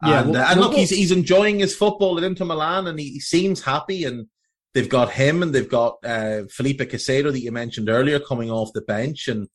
[0.04, 2.98] Yeah, and, well- uh, and look, he's he's enjoying his football at Inter Milan, and
[2.98, 4.04] he, he seems happy.
[4.04, 4.26] And
[4.74, 8.72] they've got him, and they've got uh, Felipe Caicedo that you mentioned earlier coming off
[8.74, 9.48] the bench, and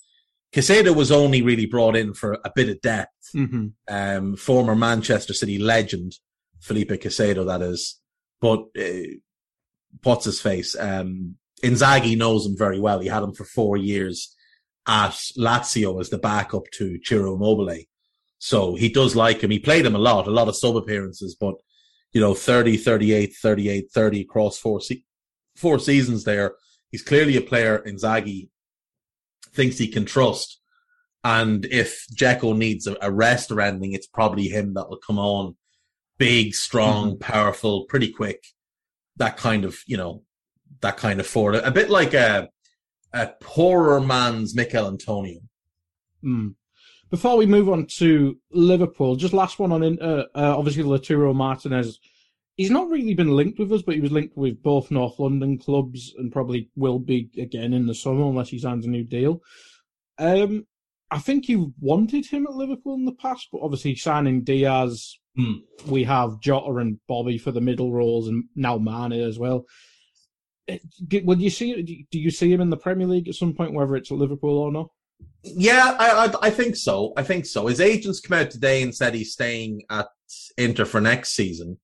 [0.54, 3.12] Caicedo was only really brought in for a bit of depth.
[3.36, 3.74] Mhm.
[3.90, 6.14] Um, former Manchester City legend
[6.62, 8.00] Felipe Caicedo, that is.
[8.40, 9.18] But uh,
[10.04, 10.76] what's his face?
[10.80, 13.00] Um, Inzaghi knows him very well.
[13.00, 14.36] He had him for four years
[14.88, 17.84] at Lazio as the backup to Ciro Immobile.
[18.40, 19.52] So he does like him.
[19.52, 21.56] He played him a lot, a lot of sub appearances, but
[22.14, 25.04] you know, 30, 38, 38, 30 across four, se-
[25.56, 26.56] four seasons there.
[26.90, 28.50] He's clearly a player Inzaghi
[29.54, 30.60] thinks he can trust.
[31.24, 35.20] And if Dzeko needs a, a rest or anything, it's probably him that will come
[35.20, 35.56] on
[36.18, 37.20] big, strong, mm-hmm.
[37.20, 38.44] powerful, pretty quick.
[39.18, 40.24] That kind of, you know,
[40.82, 41.56] that kind of forward.
[41.56, 42.50] A bit like a,
[43.14, 45.40] a poorer man's Michail Antonio.
[46.24, 46.56] Mm.
[47.10, 50.26] Before we move on to Liverpool, just last one on Inter.
[50.36, 52.00] Uh, obviously, Lautaro Martinez.
[52.58, 55.60] He's not really been linked with us, but he was linked with both North London
[55.60, 59.44] clubs and probably will be again in the summer unless he signs a new deal.
[60.18, 60.66] Um,
[61.12, 65.58] I think you wanted him at Liverpool in the past, but obviously signing Diaz, Hmm.
[65.88, 69.66] we have Jota and Bobby for the middle roles, and now Mane as well.
[71.24, 72.06] Would you see?
[72.12, 74.58] Do you see him in the Premier League at some point, whether it's at Liverpool
[74.58, 74.90] or not?
[75.44, 77.14] Yeah, I, I I think so.
[77.16, 77.68] I think so.
[77.68, 80.08] His agents come out today and said he's staying at
[80.58, 81.78] Inter for next season.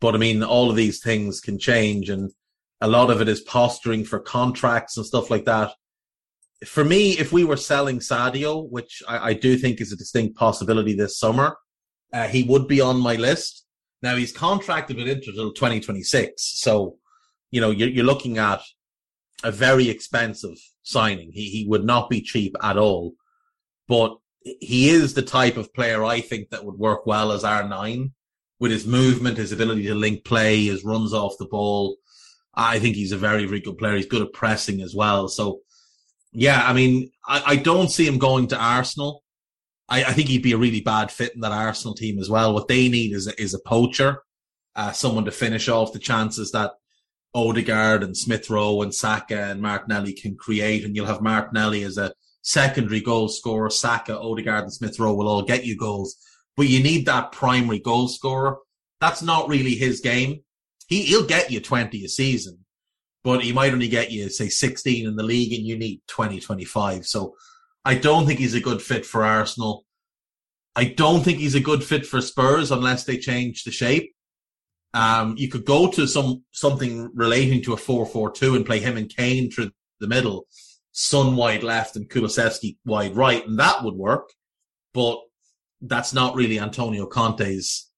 [0.00, 2.32] But I mean, all of these things can change, and
[2.80, 5.72] a lot of it is posturing for contracts and stuff like that.
[6.64, 10.36] For me, if we were selling Sadio, which I, I do think is a distinct
[10.36, 11.56] possibility this summer,
[12.12, 13.66] uh, he would be on my list.
[14.02, 16.98] Now he's contracted with Inter till 2026, so
[17.50, 18.60] you know you're, you're looking at
[19.44, 21.30] a very expensive signing.
[21.32, 23.14] He he would not be cheap at all,
[23.88, 27.68] but he is the type of player I think that would work well as R
[27.68, 28.12] nine
[28.58, 31.96] with his movement, his ability to link play, his runs off the ball.
[32.54, 33.96] I think he's a very very good player.
[33.96, 35.28] He's good at pressing as well.
[35.28, 35.60] So
[36.32, 39.22] yeah, I mean, I, I don't see him going to Arsenal.
[39.88, 42.52] I, I think he'd be a really bad fit in that Arsenal team as well.
[42.52, 44.22] What they need is a, is a poacher,
[44.74, 46.72] uh, someone to finish off the chances that
[47.36, 51.98] Odegaard and Smith Rowe and Saka and Martinelli can create, and you'll have Martinelli as
[51.98, 53.68] a secondary goal scorer.
[53.68, 56.16] Saka, Odegaard, and Smith Rowe will all get you goals,
[56.56, 58.56] but you need that primary goal scorer.
[59.02, 60.40] That's not really his game.
[60.88, 62.64] He he'll get you twenty a season,
[63.22, 66.40] but he might only get you say sixteen in the league, and you need 20,
[66.40, 67.06] 25.
[67.06, 67.34] So
[67.84, 69.84] I don't think he's a good fit for Arsenal.
[70.74, 74.15] I don't think he's a good fit for Spurs unless they change the shape.
[74.96, 79.14] Um, you could go to some something relating to a four-four-two and play him and
[79.14, 80.46] Kane through the middle,
[80.92, 84.32] Son wide left and Kulusevski wide right, and that would work.
[84.94, 85.18] But
[85.82, 87.90] that's not really Antonio Conte's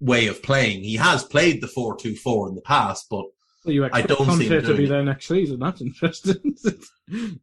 [0.00, 0.82] way of playing.
[0.82, 3.26] He has played the four-two-four in the past, but
[3.66, 4.88] You I expect don't see Conte to be it.
[4.88, 5.58] there next season.
[5.60, 6.56] That's interesting.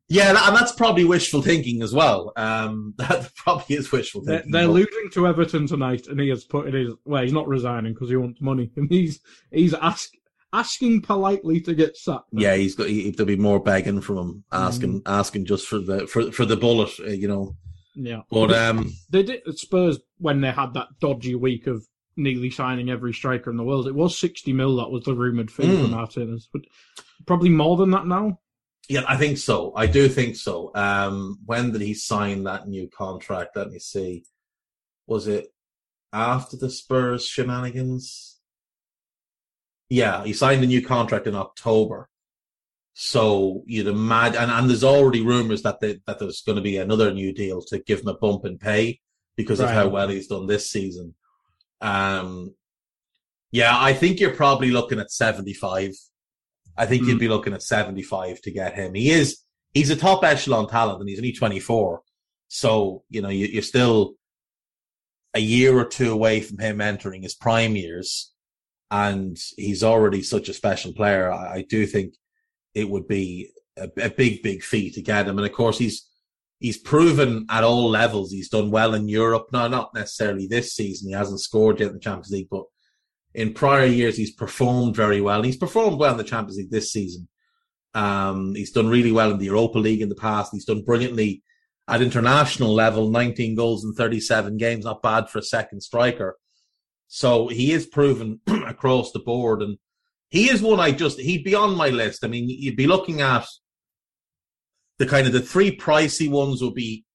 [0.09, 2.31] yeah, and that's probably wishful thinking as well.
[2.36, 4.51] Um, that probably is wishful they're, thinking.
[4.51, 6.93] they're losing to Everton tonight, and he has put in his.
[7.05, 9.19] Well, he's not resigning because he wants money, and he's
[9.51, 10.09] he's ask,
[10.53, 12.25] asking politely to get sacked.
[12.31, 12.88] Yeah, he's got.
[12.88, 15.03] He, there'll be more begging from him, asking, Mm.
[15.05, 17.55] asking just for the for for the bullet, uh, you know.
[17.95, 18.21] yeah.
[18.29, 23.13] But um, They did Spurs when they had that dodgy week of nearly signing every
[23.13, 23.88] striker in the world.
[23.88, 25.91] It was sixty mil that was the rumored fee for Mm.
[25.91, 26.62] Martinez, but
[27.26, 28.39] probably more than that now.
[28.89, 29.73] yeah, I think so.
[29.76, 30.71] I do think so.
[30.76, 33.56] Um, when did he sign that new contract?
[33.56, 34.26] Let me see.
[35.08, 35.47] Was it
[36.12, 38.39] after the Spurs shenanigans?
[39.89, 42.10] Yeah, he signed a new contract in October.
[42.95, 46.78] So you'd imagine, and, and there's already rumors that they, that there's going to be
[46.78, 48.99] another new deal to give him a bump in pay
[49.36, 51.15] because of how well he's done this season.
[51.84, 52.56] Um,
[53.52, 55.91] yeah, I think you're probably looking at 75.
[56.76, 57.10] I think Hmm.
[57.10, 58.96] you'd be looking at 75 to get him.
[58.96, 59.39] He is,
[59.74, 62.02] he's a top echelon talent and he's only 24.
[62.48, 64.15] So, you know, you, you're still
[65.36, 68.32] a year or two away from him entering his prime years.
[68.89, 71.32] And he's already such a special player.
[71.32, 72.13] I, I do think
[72.74, 75.38] it would be a, a big, big feat to get him.
[75.38, 76.08] And of course, he's,
[76.63, 78.32] he's proven at all levels.
[78.32, 79.47] He's done well in Europe.
[79.52, 81.10] No, not necessarily this season.
[81.10, 82.63] He hasn't scored yet in the Champions League, but
[83.34, 85.36] in prior years, he's performed very well.
[85.38, 87.28] And he's performed well in the Champions League this season.
[87.93, 90.54] Um, he's done really well in the Europa League in the past.
[90.54, 91.43] He's done brilliantly
[91.89, 94.86] at international level, 19 goals in 37 games.
[94.86, 96.38] Not bad for a second striker.
[97.10, 99.62] So he is proven across the board.
[99.62, 99.78] And
[100.30, 102.23] he is one I just, he'd be on my list.
[102.23, 103.45] I mean, you'd be looking at
[104.99, 107.06] the kind of the three pricey ones will be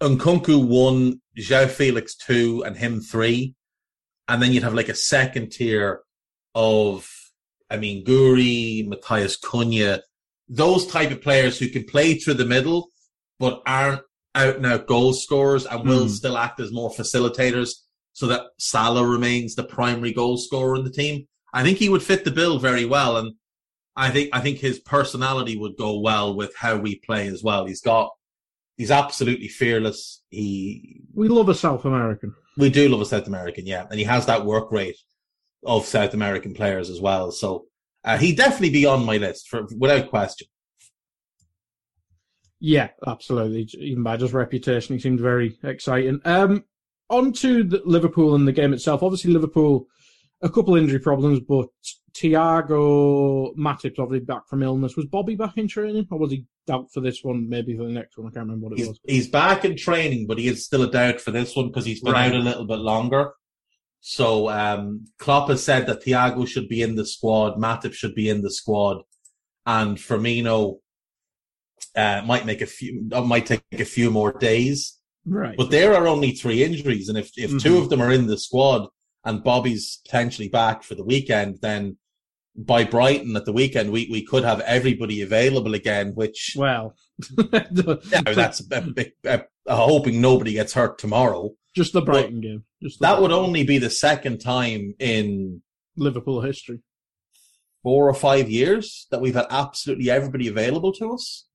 [0.00, 3.54] Nkunku one, João Felix two, and him three,
[4.28, 6.02] and then you'd have like a second tier
[6.54, 7.08] of,
[7.70, 10.00] I mean, Gouiri, Matheus Cunha,
[10.48, 12.88] those type of players who can play through the middle,
[13.38, 14.02] but aren't
[14.34, 16.10] out and out goal scorers and will Mm.
[16.10, 17.70] still act as more facilitators
[18.12, 21.26] so that Salah remains the primary goal scorer in the team.
[21.52, 23.16] I think he would fit the bill very well.
[23.16, 23.34] And
[23.96, 27.66] I think, I think his personality would go well with how we play as well.
[27.66, 28.10] He's got,
[28.76, 30.22] he's absolutely fearless.
[30.30, 32.34] He, We love a South American.
[32.56, 33.86] we do love a South American, yeah.
[33.88, 34.96] And he has that work rate
[35.64, 37.30] of South American players as well.
[37.30, 37.66] So,
[38.02, 40.48] uh, he'd definitely be on my list for, without question.
[42.60, 43.68] Yeah, absolutely.
[43.78, 46.20] Even by just reputation, he seemed very exciting.
[46.24, 46.64] Um,
[47.10, 49.02] on to the Liverpool and the game itself.
[49.02, 49.86] Obviously, Liverpool,
[50.42, 51.68] a couple injury problems, but
[52.14, 54.96] Thiago Matip's obviously back from illness.
[54.96, 57.48] Was Bobby back in training, or was he out for this one?
[57.48, 58.26] Maybe for the next one.
[58.28, 59.00] I can't remember what it He's, was.
[59.06, 62.00] he's back in training, but he is still a doubt for this one because he's
[62.00, 62.28] been Right.
[62.32, 63.32] out a little bit longer.
[64.00, 68.28] So um, Klopp has said that Thiago should be in the squad, Matip should be
[68.28, 68.98] in the squad,
[69.66, 70.78] and Firmino
[71.96, 74.98] uh, might make a few, uh, might take a few more days.
[75.26, 75.56] Right.
[75.56, 77.82] But there are only three injuries, and if if two Mhm.
[77.82, 78.88] of them are in the squad
[79.24, 81.96] and Bobby's potentially back for the weekend, then
[82.56, 86.94] by Brighton at the weekend we, we could have everybody available again, which well,
[87.52, 87.66] yeah,
[88.34, 91.50] that's a, big- a- a- hoping nobody gets hurt tomorrow.
[91.74, 92.64] just the Brighton game.
[92.82, 95.62] Just That would Brighton- only be the second time in
[95.96, 96.80] Liverpool history.
[97.82, 101.46] four or five years that we've had absolutely everybody available to us.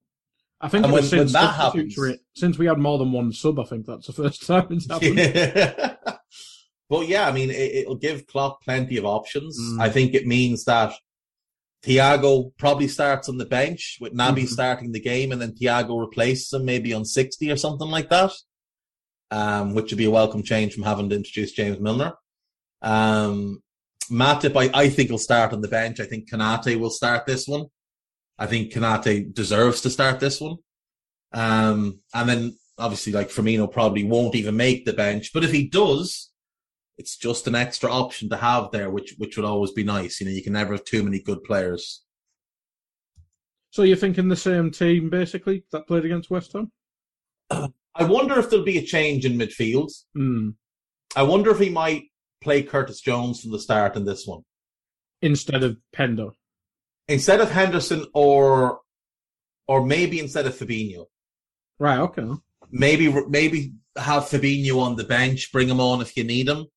[0.61, 1.97] I think it was when- when that happens-
[2.35, 3.57] since we had more than one sub.
[3.59, 5.97] I think that's the first time it's happened.
[6.89, 9.59] but yeah, I mean, it, it'll give Klopp plenty of options.
[9.59, 9.79] Mm.
[9.81, 10.93] I think it means that
[11.83, 14.47] Thiago probably starts on the bench with Naby Mhm.
[14.49, 18.31] starting the game, and then Thiago replaces him maybe on sixty or something like that.
[19.31, 22.13] Um, which would be a welcome change from having to introduce James Milner.
[22.81, 23.61] Um,
[24.09, 25.99] Matip, I, I think will start on the bench.
[25.99, 27.67] I think Konate will start this one.
[28.39, 30.55] I think Konate deserves to start this one.
[31.31, 35.67] Um, and then obviously like Firmino probably won't even make the bench, but if he
[35.67, 36.28] does,
[36.99, 40.19] it's just an extra option to have there, which, which would always be nice.
[40.19, 42.03] You know, you can never have too many good players.
[43.71, 46.71] So you're thinking the same team basically that played against West Ham?
[47.49, 49.91] I wonder if there'll be a change in midfield.
[50.13, 50.49] Hmm.
[51.15, 52.03] I wonder if he might
[52.41, 54.41] play Curtis Jones from the start in this one.
[55.21, 56.33] Instead of Hendo.
[57.07, 58.81] Instead of Henderson or,
[59.67, 61.05] or maybe instead of Fabinho.
[61.79, 61.99] Right.
[61.99, 62.27] Okay.
[62.71, 66.67] maybe maybe have Fabinho on the bench, bring him on if you need him.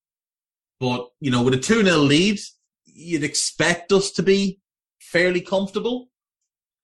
[0.82, 2.40] But you know, with a two 0 lead,
[2.86, 4.58] you'd expect us to be
[4.98, 6.08] fairly comfortable.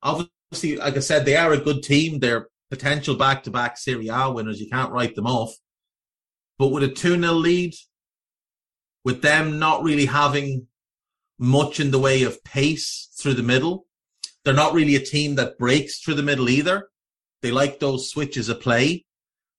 [0.04, 2.20] Obviously, like I said, they are a good team.
[2.20, 4.61] They're potential back to back Serie A winners.
[4.61, 5.52] You can't write them off.
[6.61, 7.74] But with a two 0 lead,
[9.04, 10.68] with them not really having
[11.40, 13.87] much in the way of pace through the middle,
[14.44, 16.88] they're not really a team that breaks through the middle either.
[17.42, 19.06] They like those switches of play.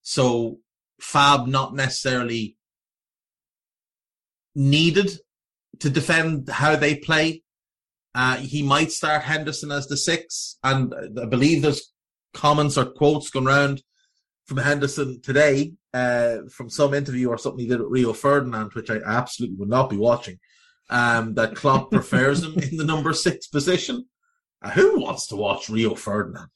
[0.02, 0.60] So
[1.02, 2.56] Fab not necessarily
[4.60, 5.12] needed
[5.80, 7.44] to defend how they play.
[8.14, 11.94] Uh, he might start Henderson as the six, and I believe there's
[12.34, 13.82] comments or quotes going around
[14.46, 18.90] from Henderson today uh, from some interview or something he did with Rio Ferdinand, which
[18.90, 20.40] I absolutely would not be watching.
[20.90, 24.06] Um, that Klopp prefers him in the number six position.
[24.62, 26.50] Uh, who wants to watch Rio Ferdinand?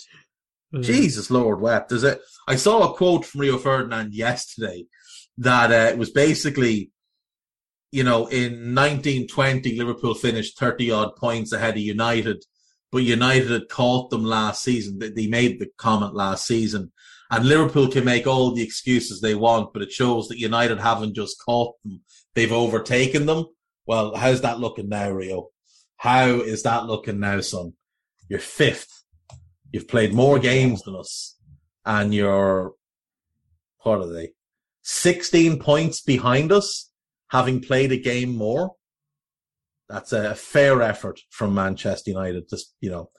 [0.75, 1.89] Uh, Jesus Lord wept.
[1.89, 4.85] There's a I saw a quote from Rio Ferdinand yesterday
[5.37, 6.91] that uh, it was basically,
[7.93, 12.43] you know, in 1920 Liverpool finished 30 odd points ahead of United,
[12.91, 14.97] but United had caught them last season.
[14.97, 16.91] They- made the comment last season,
[17.29, 21.13] and Liverpool can make all the excuses they want, but it shows that United haven't
[21.13, 22.01] just caught them;
[22.33, 23.45] they've overtaken them.
[23.85, 25.49] Well, how's that looking now, Rio?
[25.97, 27.73] How is that looking now, son?
[28.27, 29.03] You're fifth.
[29.71, 31.37] You've played more games than us,
[31.85, 32.73] and you're
[33.83, 34.33] what are they?
[34.81, 36.89] Sixteen points behind us,
[37.33, 38.75] having played a game more.
[39.89, 43.09] That's a fair effort from Manchester United, just you know,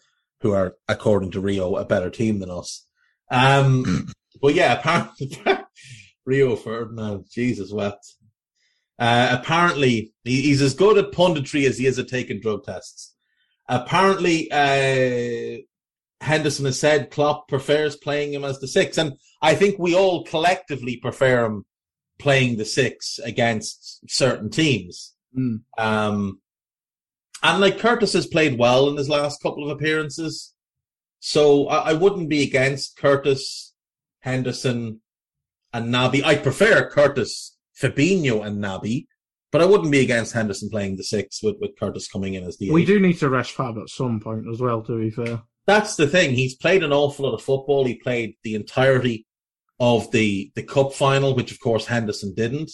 [0.41, 2.87] who are according to Rio a better team than us.
[3.31, 4.07] Um,
[4.41, 5.43] but yeah, apparently
[6.25, 8.15] Rio Ferdinand, Jesus wept.
[8.99, 13.15] Uh, apparently, he, he's as good at punditry as he is at taking drug tests.
[13.69, 15.59] Apparently, uh,
[16.25, 20.23] Henderson has said Klopp prefers playing him as the six, and I think we all
[20.25, 21.65] collectively prefer him
[22.25, 25.15] playing the six against certain teams.
[25.39, 25.61] Mm.
[25.79, 26.41] Um,
[27.43, 30.55] and like Curtis has played well in his last couple of appearances,
[31.21, 33.75] So I, I wouldn't be against Curtis,
[34.21, 35.01] Henderson,
[35.73, 36.23] and Naby.
[36.23, 39.07] I prefer Curtis, Fabinho, and Naby,
[39.51, 42.59] but I wouldn't be against Henderson playing the six with, with Curtis coming in as
[42.59, 42.71] the.
[42.71, 42.87] We eight.
[42.87, 45.43] do need to rest Fab at some point as well, to be fair.
[45.67, 46.35] That's the thing.
[46.35, 47.85] He's played an awful lot of football.
[47.87, 49.27] He played the entirety
[49.81, 52.71] of the the cup final, which of course Henderson didn't.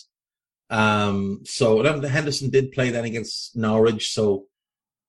[0.68, 4.12] Um, so Henderson did play then against Norwich.
[4.12, 4.46] So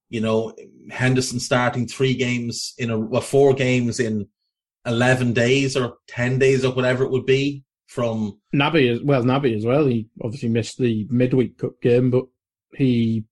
[0.10, 0.54] you know
[0.90, 4.28] Henderson starting three games in a well, four games in
[4.86, 9.24] eleven days or ten days or whatever it would be from Naby as well.
[9.24, 9.86] Naby as well.
[9.86, 12.26] He obviously missed the midweek cup game, but
[12.76, 13.26] he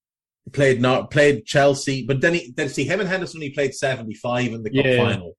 [0.51, 4.13] played not played Chelsea, but then he then see him and Henderson he played seventy
[4.13, 4.97] five in the cup Yeah.
[4.97, 5.37] final.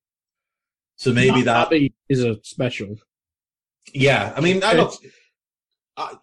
[0.96, 2.96] So maybe that Naby is a special.
[3.92, 4.94] Yeah, I mean, I look,
[5.96, 6.14] I,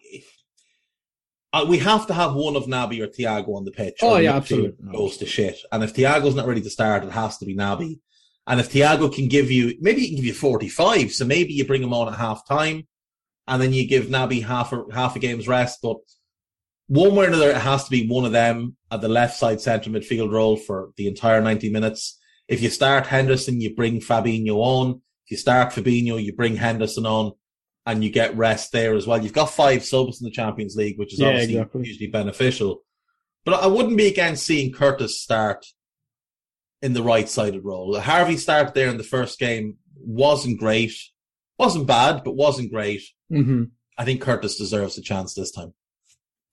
[1.52, 3.98] I, we have to have one of Naby or Thiago on the pitch.
[4.02, 4.92] Oh, yeah, absolutely.
[4.92, 8.00] Goes to shit, and if Thiago's not ready to start, it has to be Naby.
[8.46, 11.66] And if Thiago can give you, maybe he can give you forty-five, so maybe you
[11.66, 12.86] bring him on at half time,
[13.46, 15.80] and then you give Naby half a half a game's rest.
[15.82, 15.98] But
[16.86, 19.60] one way or another, it has to be one of them at the left side
[19.60, 22.18] centre midfield role for the entire ninety minutes.
[22.48, 25.02] If you start Henderson, you bring Fabinho on.
[25.26, 27.32] If you start Fabinho, you bring Henderson on
[27.88, 29.22] and you get rest there as well.
[29.22, 31.86] You've got five subs in the Champions League, which is Yeah, obviously exactly.
[31.86, 32.82] usually beneficial.
[33.46, 35.64] But I wouldn't be against seeing Curtis start
[36.82, 37.98] in the right sided role.
[37.98, 40.92] Harvey start there in the first game wasn't great.
[41.58, 43.02] Wasn't bad, but wasn't great.
[43.30, 43.64] hmm
[43.96, 45.72] I think Curtis deserves a chance this time.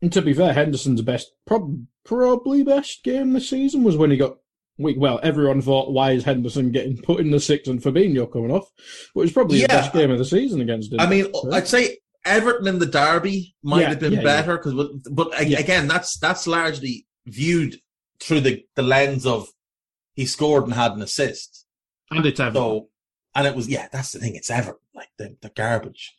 [0.01, 4.17] And to be fair, Henderson's best, prob- probably best game this season was when he
[4.17, 4.37] got.
[4.77, 8.51] We- Well, everyone thought, why is Henderson getting put in the six and Fabinho coming
[8.51, 8.69] off?
[9.13, 9.67] But it was probably Yeah.
[9.67, 10.99] the best game of the season against him.
[10.99, 14.23] I mean, I'd say Everton in the derby might Yeah, have been yeah, yeah.
[14.23, 14.73] better because,
[15.11, 15.59] but a- Yeah.
[15.59, 17.79] again, that's that's largely viewed
[18.19, 19.49] through the the lens of
[20.15, 21.65] he scored and had an assist.
[22.11, 22.61] and it's Everton.
[22.61, 22.89] So,
[23.35, 24.35] and it was yeah, that's the thing.
[24.35, 26.15] It's Everton, like the the garbage.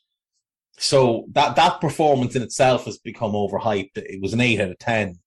[0.79, 3.97] So that that performance in itself has become overhyped.
[3.97, 5.21] It was an eight out of ten,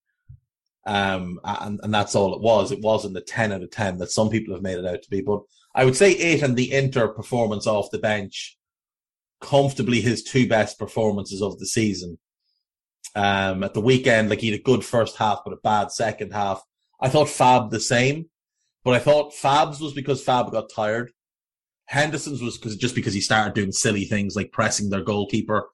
[0.86, 2.72] um, and and that's all it was.
[2.72, 5.10] It wasn't the ten out of ten that some people have made it out to
[5.10, 5.22] be.
[5.22, 5.42] But
[5.76, 8.58] I would say eight and the Inter performance off the bench,
[9.42, 12.18] comfortably his two best performances of the season.
[13.16, 16.32] Um, at the weekend, like he had a good first half, but a bad second
[16.32, 16.62] half.
[17.02, 18.30] I thought Fab the same,
[18.84, 21.12] but I thought Fab's was because Fab got tired.
[21.86, 25.70] Henderson's was because just because he started doing silly things like pressing their goalkeeper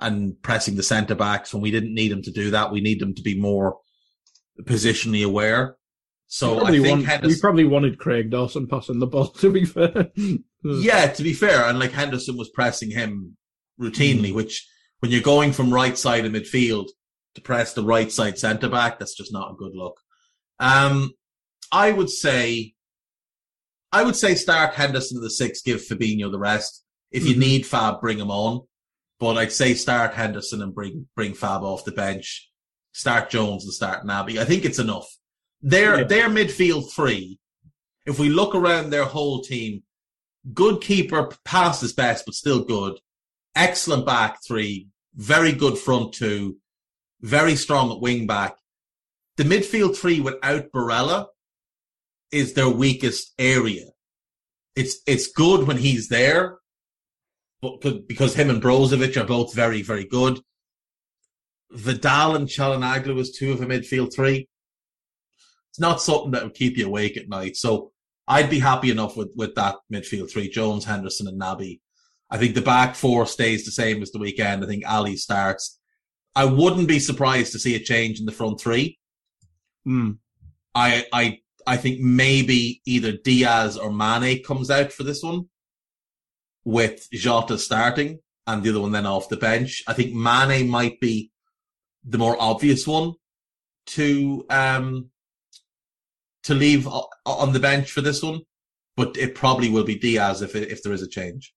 [0.00, 2.72] and pressing the centre backs when we didn't need him to do that.
[2.72, 3.78] We need them to be more
[4.62, 5.76] positionally aware.
[6.26, 10.10] So I think want- we probably wanted Craig Dawson passing the ball, to be fair.
[10.62, 13.36] yeah, to be fair, and like Henderson was pressing him
[13.80, 14.66] routinely, which
[15.00, 16.88] when you're going from right side of midfield
[17.34, 19.98] to press the right side centre back, that's just not a good look.
[20.60, 21.12] Um,
[21.72, 22.74] I would say,
[23.92, 26.84] I would say start Henderson to the six, give Fabinho the rest.
[27.10, 27.38] If you Mhm.
[27.38, 28.66] need Fab, bring him on.
[29.18, 32.49] But I'd say start Henderson and bring bring Fab off the bench.
[32.92, 34.38] Start Jones and start Naby.
[34.38, 35.06] I think it's enough.
[35.62, 36.04] Their Yeah.
[36.04, 37.38] their midfield three.
[38.06, 39.82] If we look around their whole team,
[40.54, 42.98] good keeper, past his best, but still good.
[43.54, 46.58] Excellent back three, very good front two,
[47.20, 48.56] very strong at wing back.
[49.36, 51.26] The midfield three without Barella
[52.32, 53.86] is their weakest area.
[54.74, 56.58] It's it's good when he's there,
[57.60, 60.40] but but- because him and Brozovic are both very very good.
[61.70, 64.48] Vidal and Calhanoglu is two of a midfield three.
[65.70, 67.56] It's not something that would keep you awake at night.
[67.56, 67.92] So
[68.26, 71.80] I'd be happy enough with, with that midfield three, Jones, Henderson, and Naby.
[72.30, 74.64] I think the back four stays the same as the weekend.
[74.64, 75.78] I think Ali starts.
[76.34, 78.98] I wouldn't be surprised to see a change in the front three.
[79.84, 80.12] Hmm.
[80.74, 85.48] I I I think maybe either Diaz or Mane comes out for this one,
[86.64, 89.82] with Jota starting and the other one then off the bench.
[89.86, 91.29] I think Mane might be
[92.04, 93.12] the more obvious one
[93.86, 95.10] to um
[96.42, 96.88] to leave
[97.26, 98.40] on the bench for this one,
[98.96, 101.54] but it probably will be Diaz if it, if there is a change.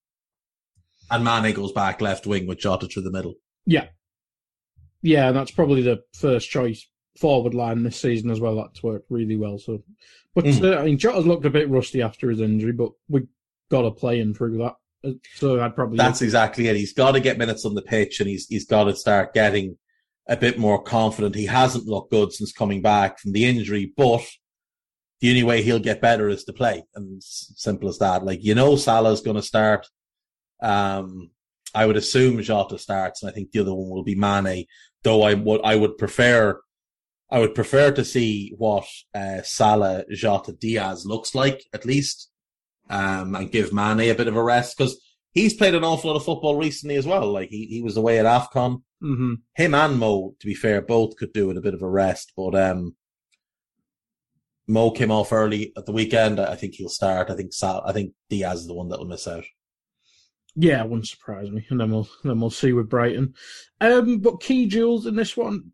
[1.09, 3.35] And Mane goes back left wing with Jota through the middle.
[3.65, 3.87] Yeah,
[5.01, 6.85] Yeah, and that's probably the first choice
[7.17, 8.55] forward line this season as well.
[8.57, 9.57] That's worked really well.
[9.57, 9.83] So,
[10.35, 10.63] but Mm.
[10.75, 13.27] uh, I mean, Jota's looked a bit rusty after his injury, but we
[13.69, 14.75] got to play him through that.
[15.05, 16.75] Uh, So I'd probably That's exactly it.
[16.75, 19.77] He's got to get minutes on the pitch and he's he's got to start getting
[20.27, 21.35] a bit more confident.
[21.35, 24.21] He hasn't looked good since coming back from the injury, but
[25.19, 26.83] the only way he'll get better is to play.
[26.95, 28.23] And simple as that.
[28.25, 29.87] Like you know Salah's gonna start.
[30.61, 31.31] Um
[31.75, 34.65] I would assume Jota starts, and I think the other one will be Mane,
[35.01, 36.59] though I would I would prefer
[37.29, 42.29] I would prefer to see what uh, Salah, Jota, Diaz looks like at least
[42.91, 45.01] um, and give Mane a bit of a rest because
[45.33, 47.31] he's played an awful lot of football recently as well.
[47.31, 48.81] Like he, he was away at AFCON.
[49.03, 49.33] Mm-hmm.
[49.55, 52.31] Him and Mo, to be fair, both could do with a bit of a rest.
[52.37, 52.95] But um,
[54.67, 56.39] Mo came off early at the weekend.
[56.39, 57.29] I think he'll start.
[57.29, 59.45] I think Sal, I think Diaz is the one that will miss out.
[60.55, 61.65] Yeah, it wouldn't surprise me.
[61.69, 63.33] And then we'll then we'll see with Brighton.
[63.81, 65.71] Um, but key jewels in this one.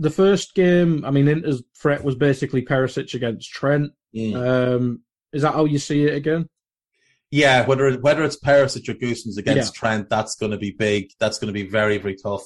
[0.00, 3.90] The first game, I mean, Inter's threat was basically Perisic against Trent.
[4.14, 4.76] Mm.
[4.76, 6.48] Um, is that how you see it again?
[7.30, 11.10] Yeah, whether it, whether it's Perisic or Gosens against Trent, that's going to be big.
[11.20, 12.44] That's going to be very very tough.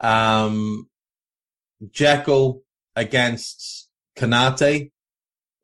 [0.00, 0.88] Um,
[1.82, 2.60] Dzeko
[2.94, 4.92] against Konate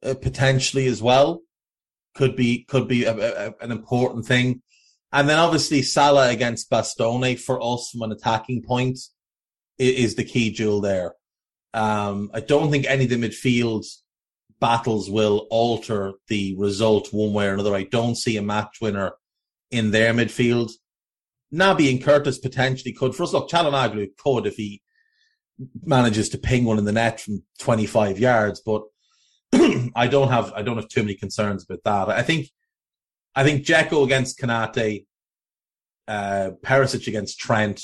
[0.05, 1.42] uh, potentially as well
[2.14, 4.62] could be could be a, a, an important thing.
[5.12, 8.98] And then obviously Salah against Bastoni for us from an attacking point
[9.78, 11.14] is, is the key jewel there.
[11.74, 13.86] Um, I don't think any of the midfield
[14.61, 17.74] battles will alter the result one way or another.
[17.74, 19.12] I don't see a match winner
[19.70, 20.72] in their midfield.
[21.52, 23.14] Naby and Curtis potentially could.
[23.14, 24.82] For us, look, Calhanoglu could if he
[25.82, 28.82] manages to ping one in the net from 25 yards, but
[29.94, 32.16] I don't have I don't have too many concerns about that.
[32.16, 32.48] I think
[33.34, 35.06] I think Dzeko against Konate,
[36.06, 37.82] uh, Perisic against Trent.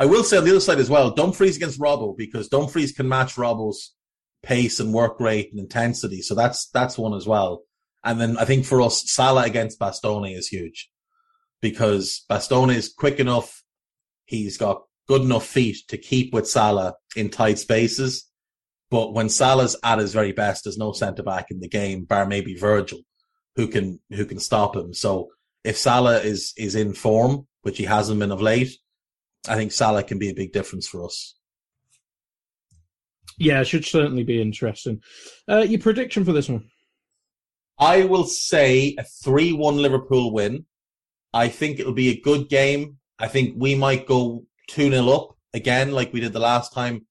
[0.00, 3.08] I will say on the other side as well, Dumfries against Robbo because Dumfries can
[3.08, 3.94] match Robbo's
[4.48, 6.22] pace and work rate and intensity.
[6.22, 7.64] So that's that's one as well.
[8.02, 10.90] And then I think for us, Salah against Bastoni is huge
[11.60, 13.62] because Bastoni is quick enough.
[14.24, 18.24] He's got good enough feet to keep with Salah in tight spaces.
[18.90, 22.24] But when Salah's at his very best, there's no centre back in the game, bar
[22.24, 23.00] maybe Virgil,
[23.56, 24.94] who can who can stop him.
[24.94, 25.28] So
[25.62, 28.70] if Salah is is in form, which he hasn't been of late,
[29.46, 31.37] I think Salah can be a big difference for us.
[33.38, 35.02] Yeah, it should certainly be interesting.
[35.48, 36.68] Uh, your prediction for this one?
[37.78, 40.66] I will say a 3 1 Liverpool win.
[41.32, 42.98] I think it'll be a good game.
[43.18, 47.06] I think we might go 2 0 up again, like we did the last time.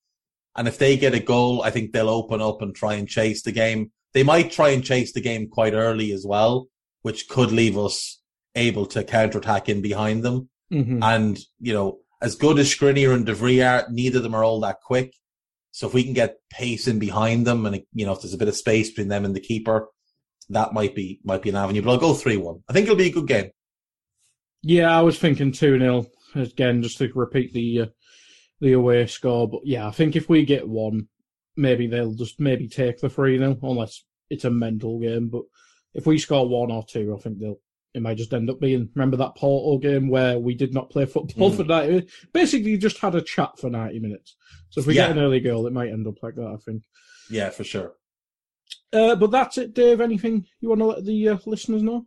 [0.56, 3.44] And if they get a goal, I think they'll open up and try and chase
[3.44, 3.92] the game.
[4.14, 6.68] They might try and chase the game quite early as well,
[7.04, 8.20] which could leave us
[8.56, 10.50] able to counterattack in behind them.
[10.74, 11.04] Mm-hmm.
[11.04, 14.44] And, you know, as good as Skriniar and De Vrij are, neither of them are
[14.44, 15.14] all that quick.
[15.78, 18.38] So if we can get pace in behind them and, you know, if there's a
[18.40, 19.90] bit of space between them and the keeper,
[20.50, 22.64] that might be, might be an avenue, but I'll go 3-1.
[22.68, 23.52] I think it'll be a good game.
[24.64, 27.86] Yeah, I was thinking 2 0 again, just to repeat the, uh,
[28.60, 29.48] the away score.
[29.48, 31.10] But yeah, I think if we get one,
[31.56, 35.30] maybe they'll just maybe take the 3 0, unless it's a mental game.
[35.30, 35.44] But
[35.94, 37.60] if we score one or two, I think they'll,
[37.98, 41.06] it might just end up being, remember that Porto game where we did not play
[41.06, 41.56] football Mm.
[41.58, 42.14] for 90 minutes?
[42.32, 44.36] Basically, just had a chat for 90 minutes.
[44.70, 45.08] So if we Yeah.
[45.08, 46.84] get an early goal, it might end up like that, I think.
[47.30, 47.96] Yeah, for sure.
[48.94, 50.00] Uh, but that's it, Dave.
[50.00, 52.06] Anything you want to let the uh, listeners know?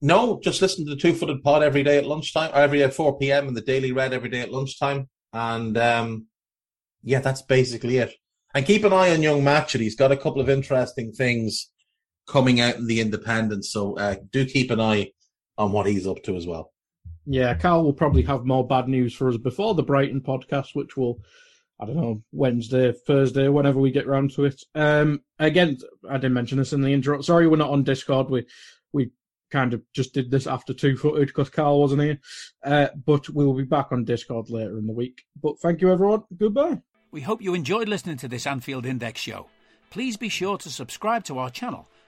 [0.00, 2.84] No, just listen to the Two Footed Pod every day at lunchtime, or every day
[2.84, 3.48] at 4 p.m.
[3.48, 5.08] and the Daily Red every day at lunchtime.
[5.32, 6.26] And um,
[7.02, 8.14] yeah, that's basically it.
[8.54, 9.80] And keep an eye on young Matchett.
[9.80, 11.70] He's got a couple of interesting things
[12.28, 13.64] coming out in the Independent.
[13.64, 15.10] So uh, do keep an eye
[15.56, 16.72] on what he's up to as well.
[17.26, 20.96] Yeah, Karl will probably have more bad news for us before the Brighton podcast, which
[20.96, 21.20] will,
[21.80, 24.62] I don't know, Wednesday, Thursday, whenever we get round to it.
[24.74, 27.20] Um, again, I didn't mention this in the intro.
[27.20, 28.30] Sorry, we're not on Discord.
[28.30, 28.46] We
[28.92, 29.10] we
[29.50, 32.18] kind of just did this after two footed because Karl wasn't here.
[32.64, 35.22] Uh, but we'll be back on Discord later in the week.
[35.42, 36.24] But thank you, everyone.
[36.36, 36.80] Goodbye.
[37.10, 39.48] We hope you enjoyed listening to this Anfield Index show.
[39.90, 41.88] Please be sure to subscribe to our channel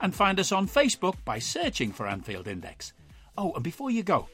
[0.00, 2.92] and find us on Facebook by searching for Anfield Index.
[3.36, 4.28] Oh, and before you go,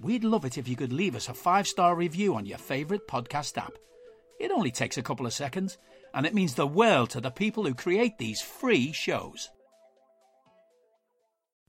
[0.00, 3.06] we'd love it if you could leave us a five star review on your favourite
[3.08, 3.72] podcast app.
[4.40, 5.78] It only takes a couple of seconds,
[6.12, 9.50] and it means the world to the people who create these free shows.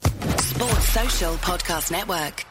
[0.02, 2.46] Sports Social Podcast Network.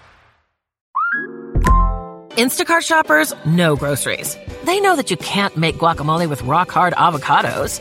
[2.37, 4.37] Instacart shoppers know groceries.
[4.64, 7.80] They know that you can't make guacamole with rock hard avocados.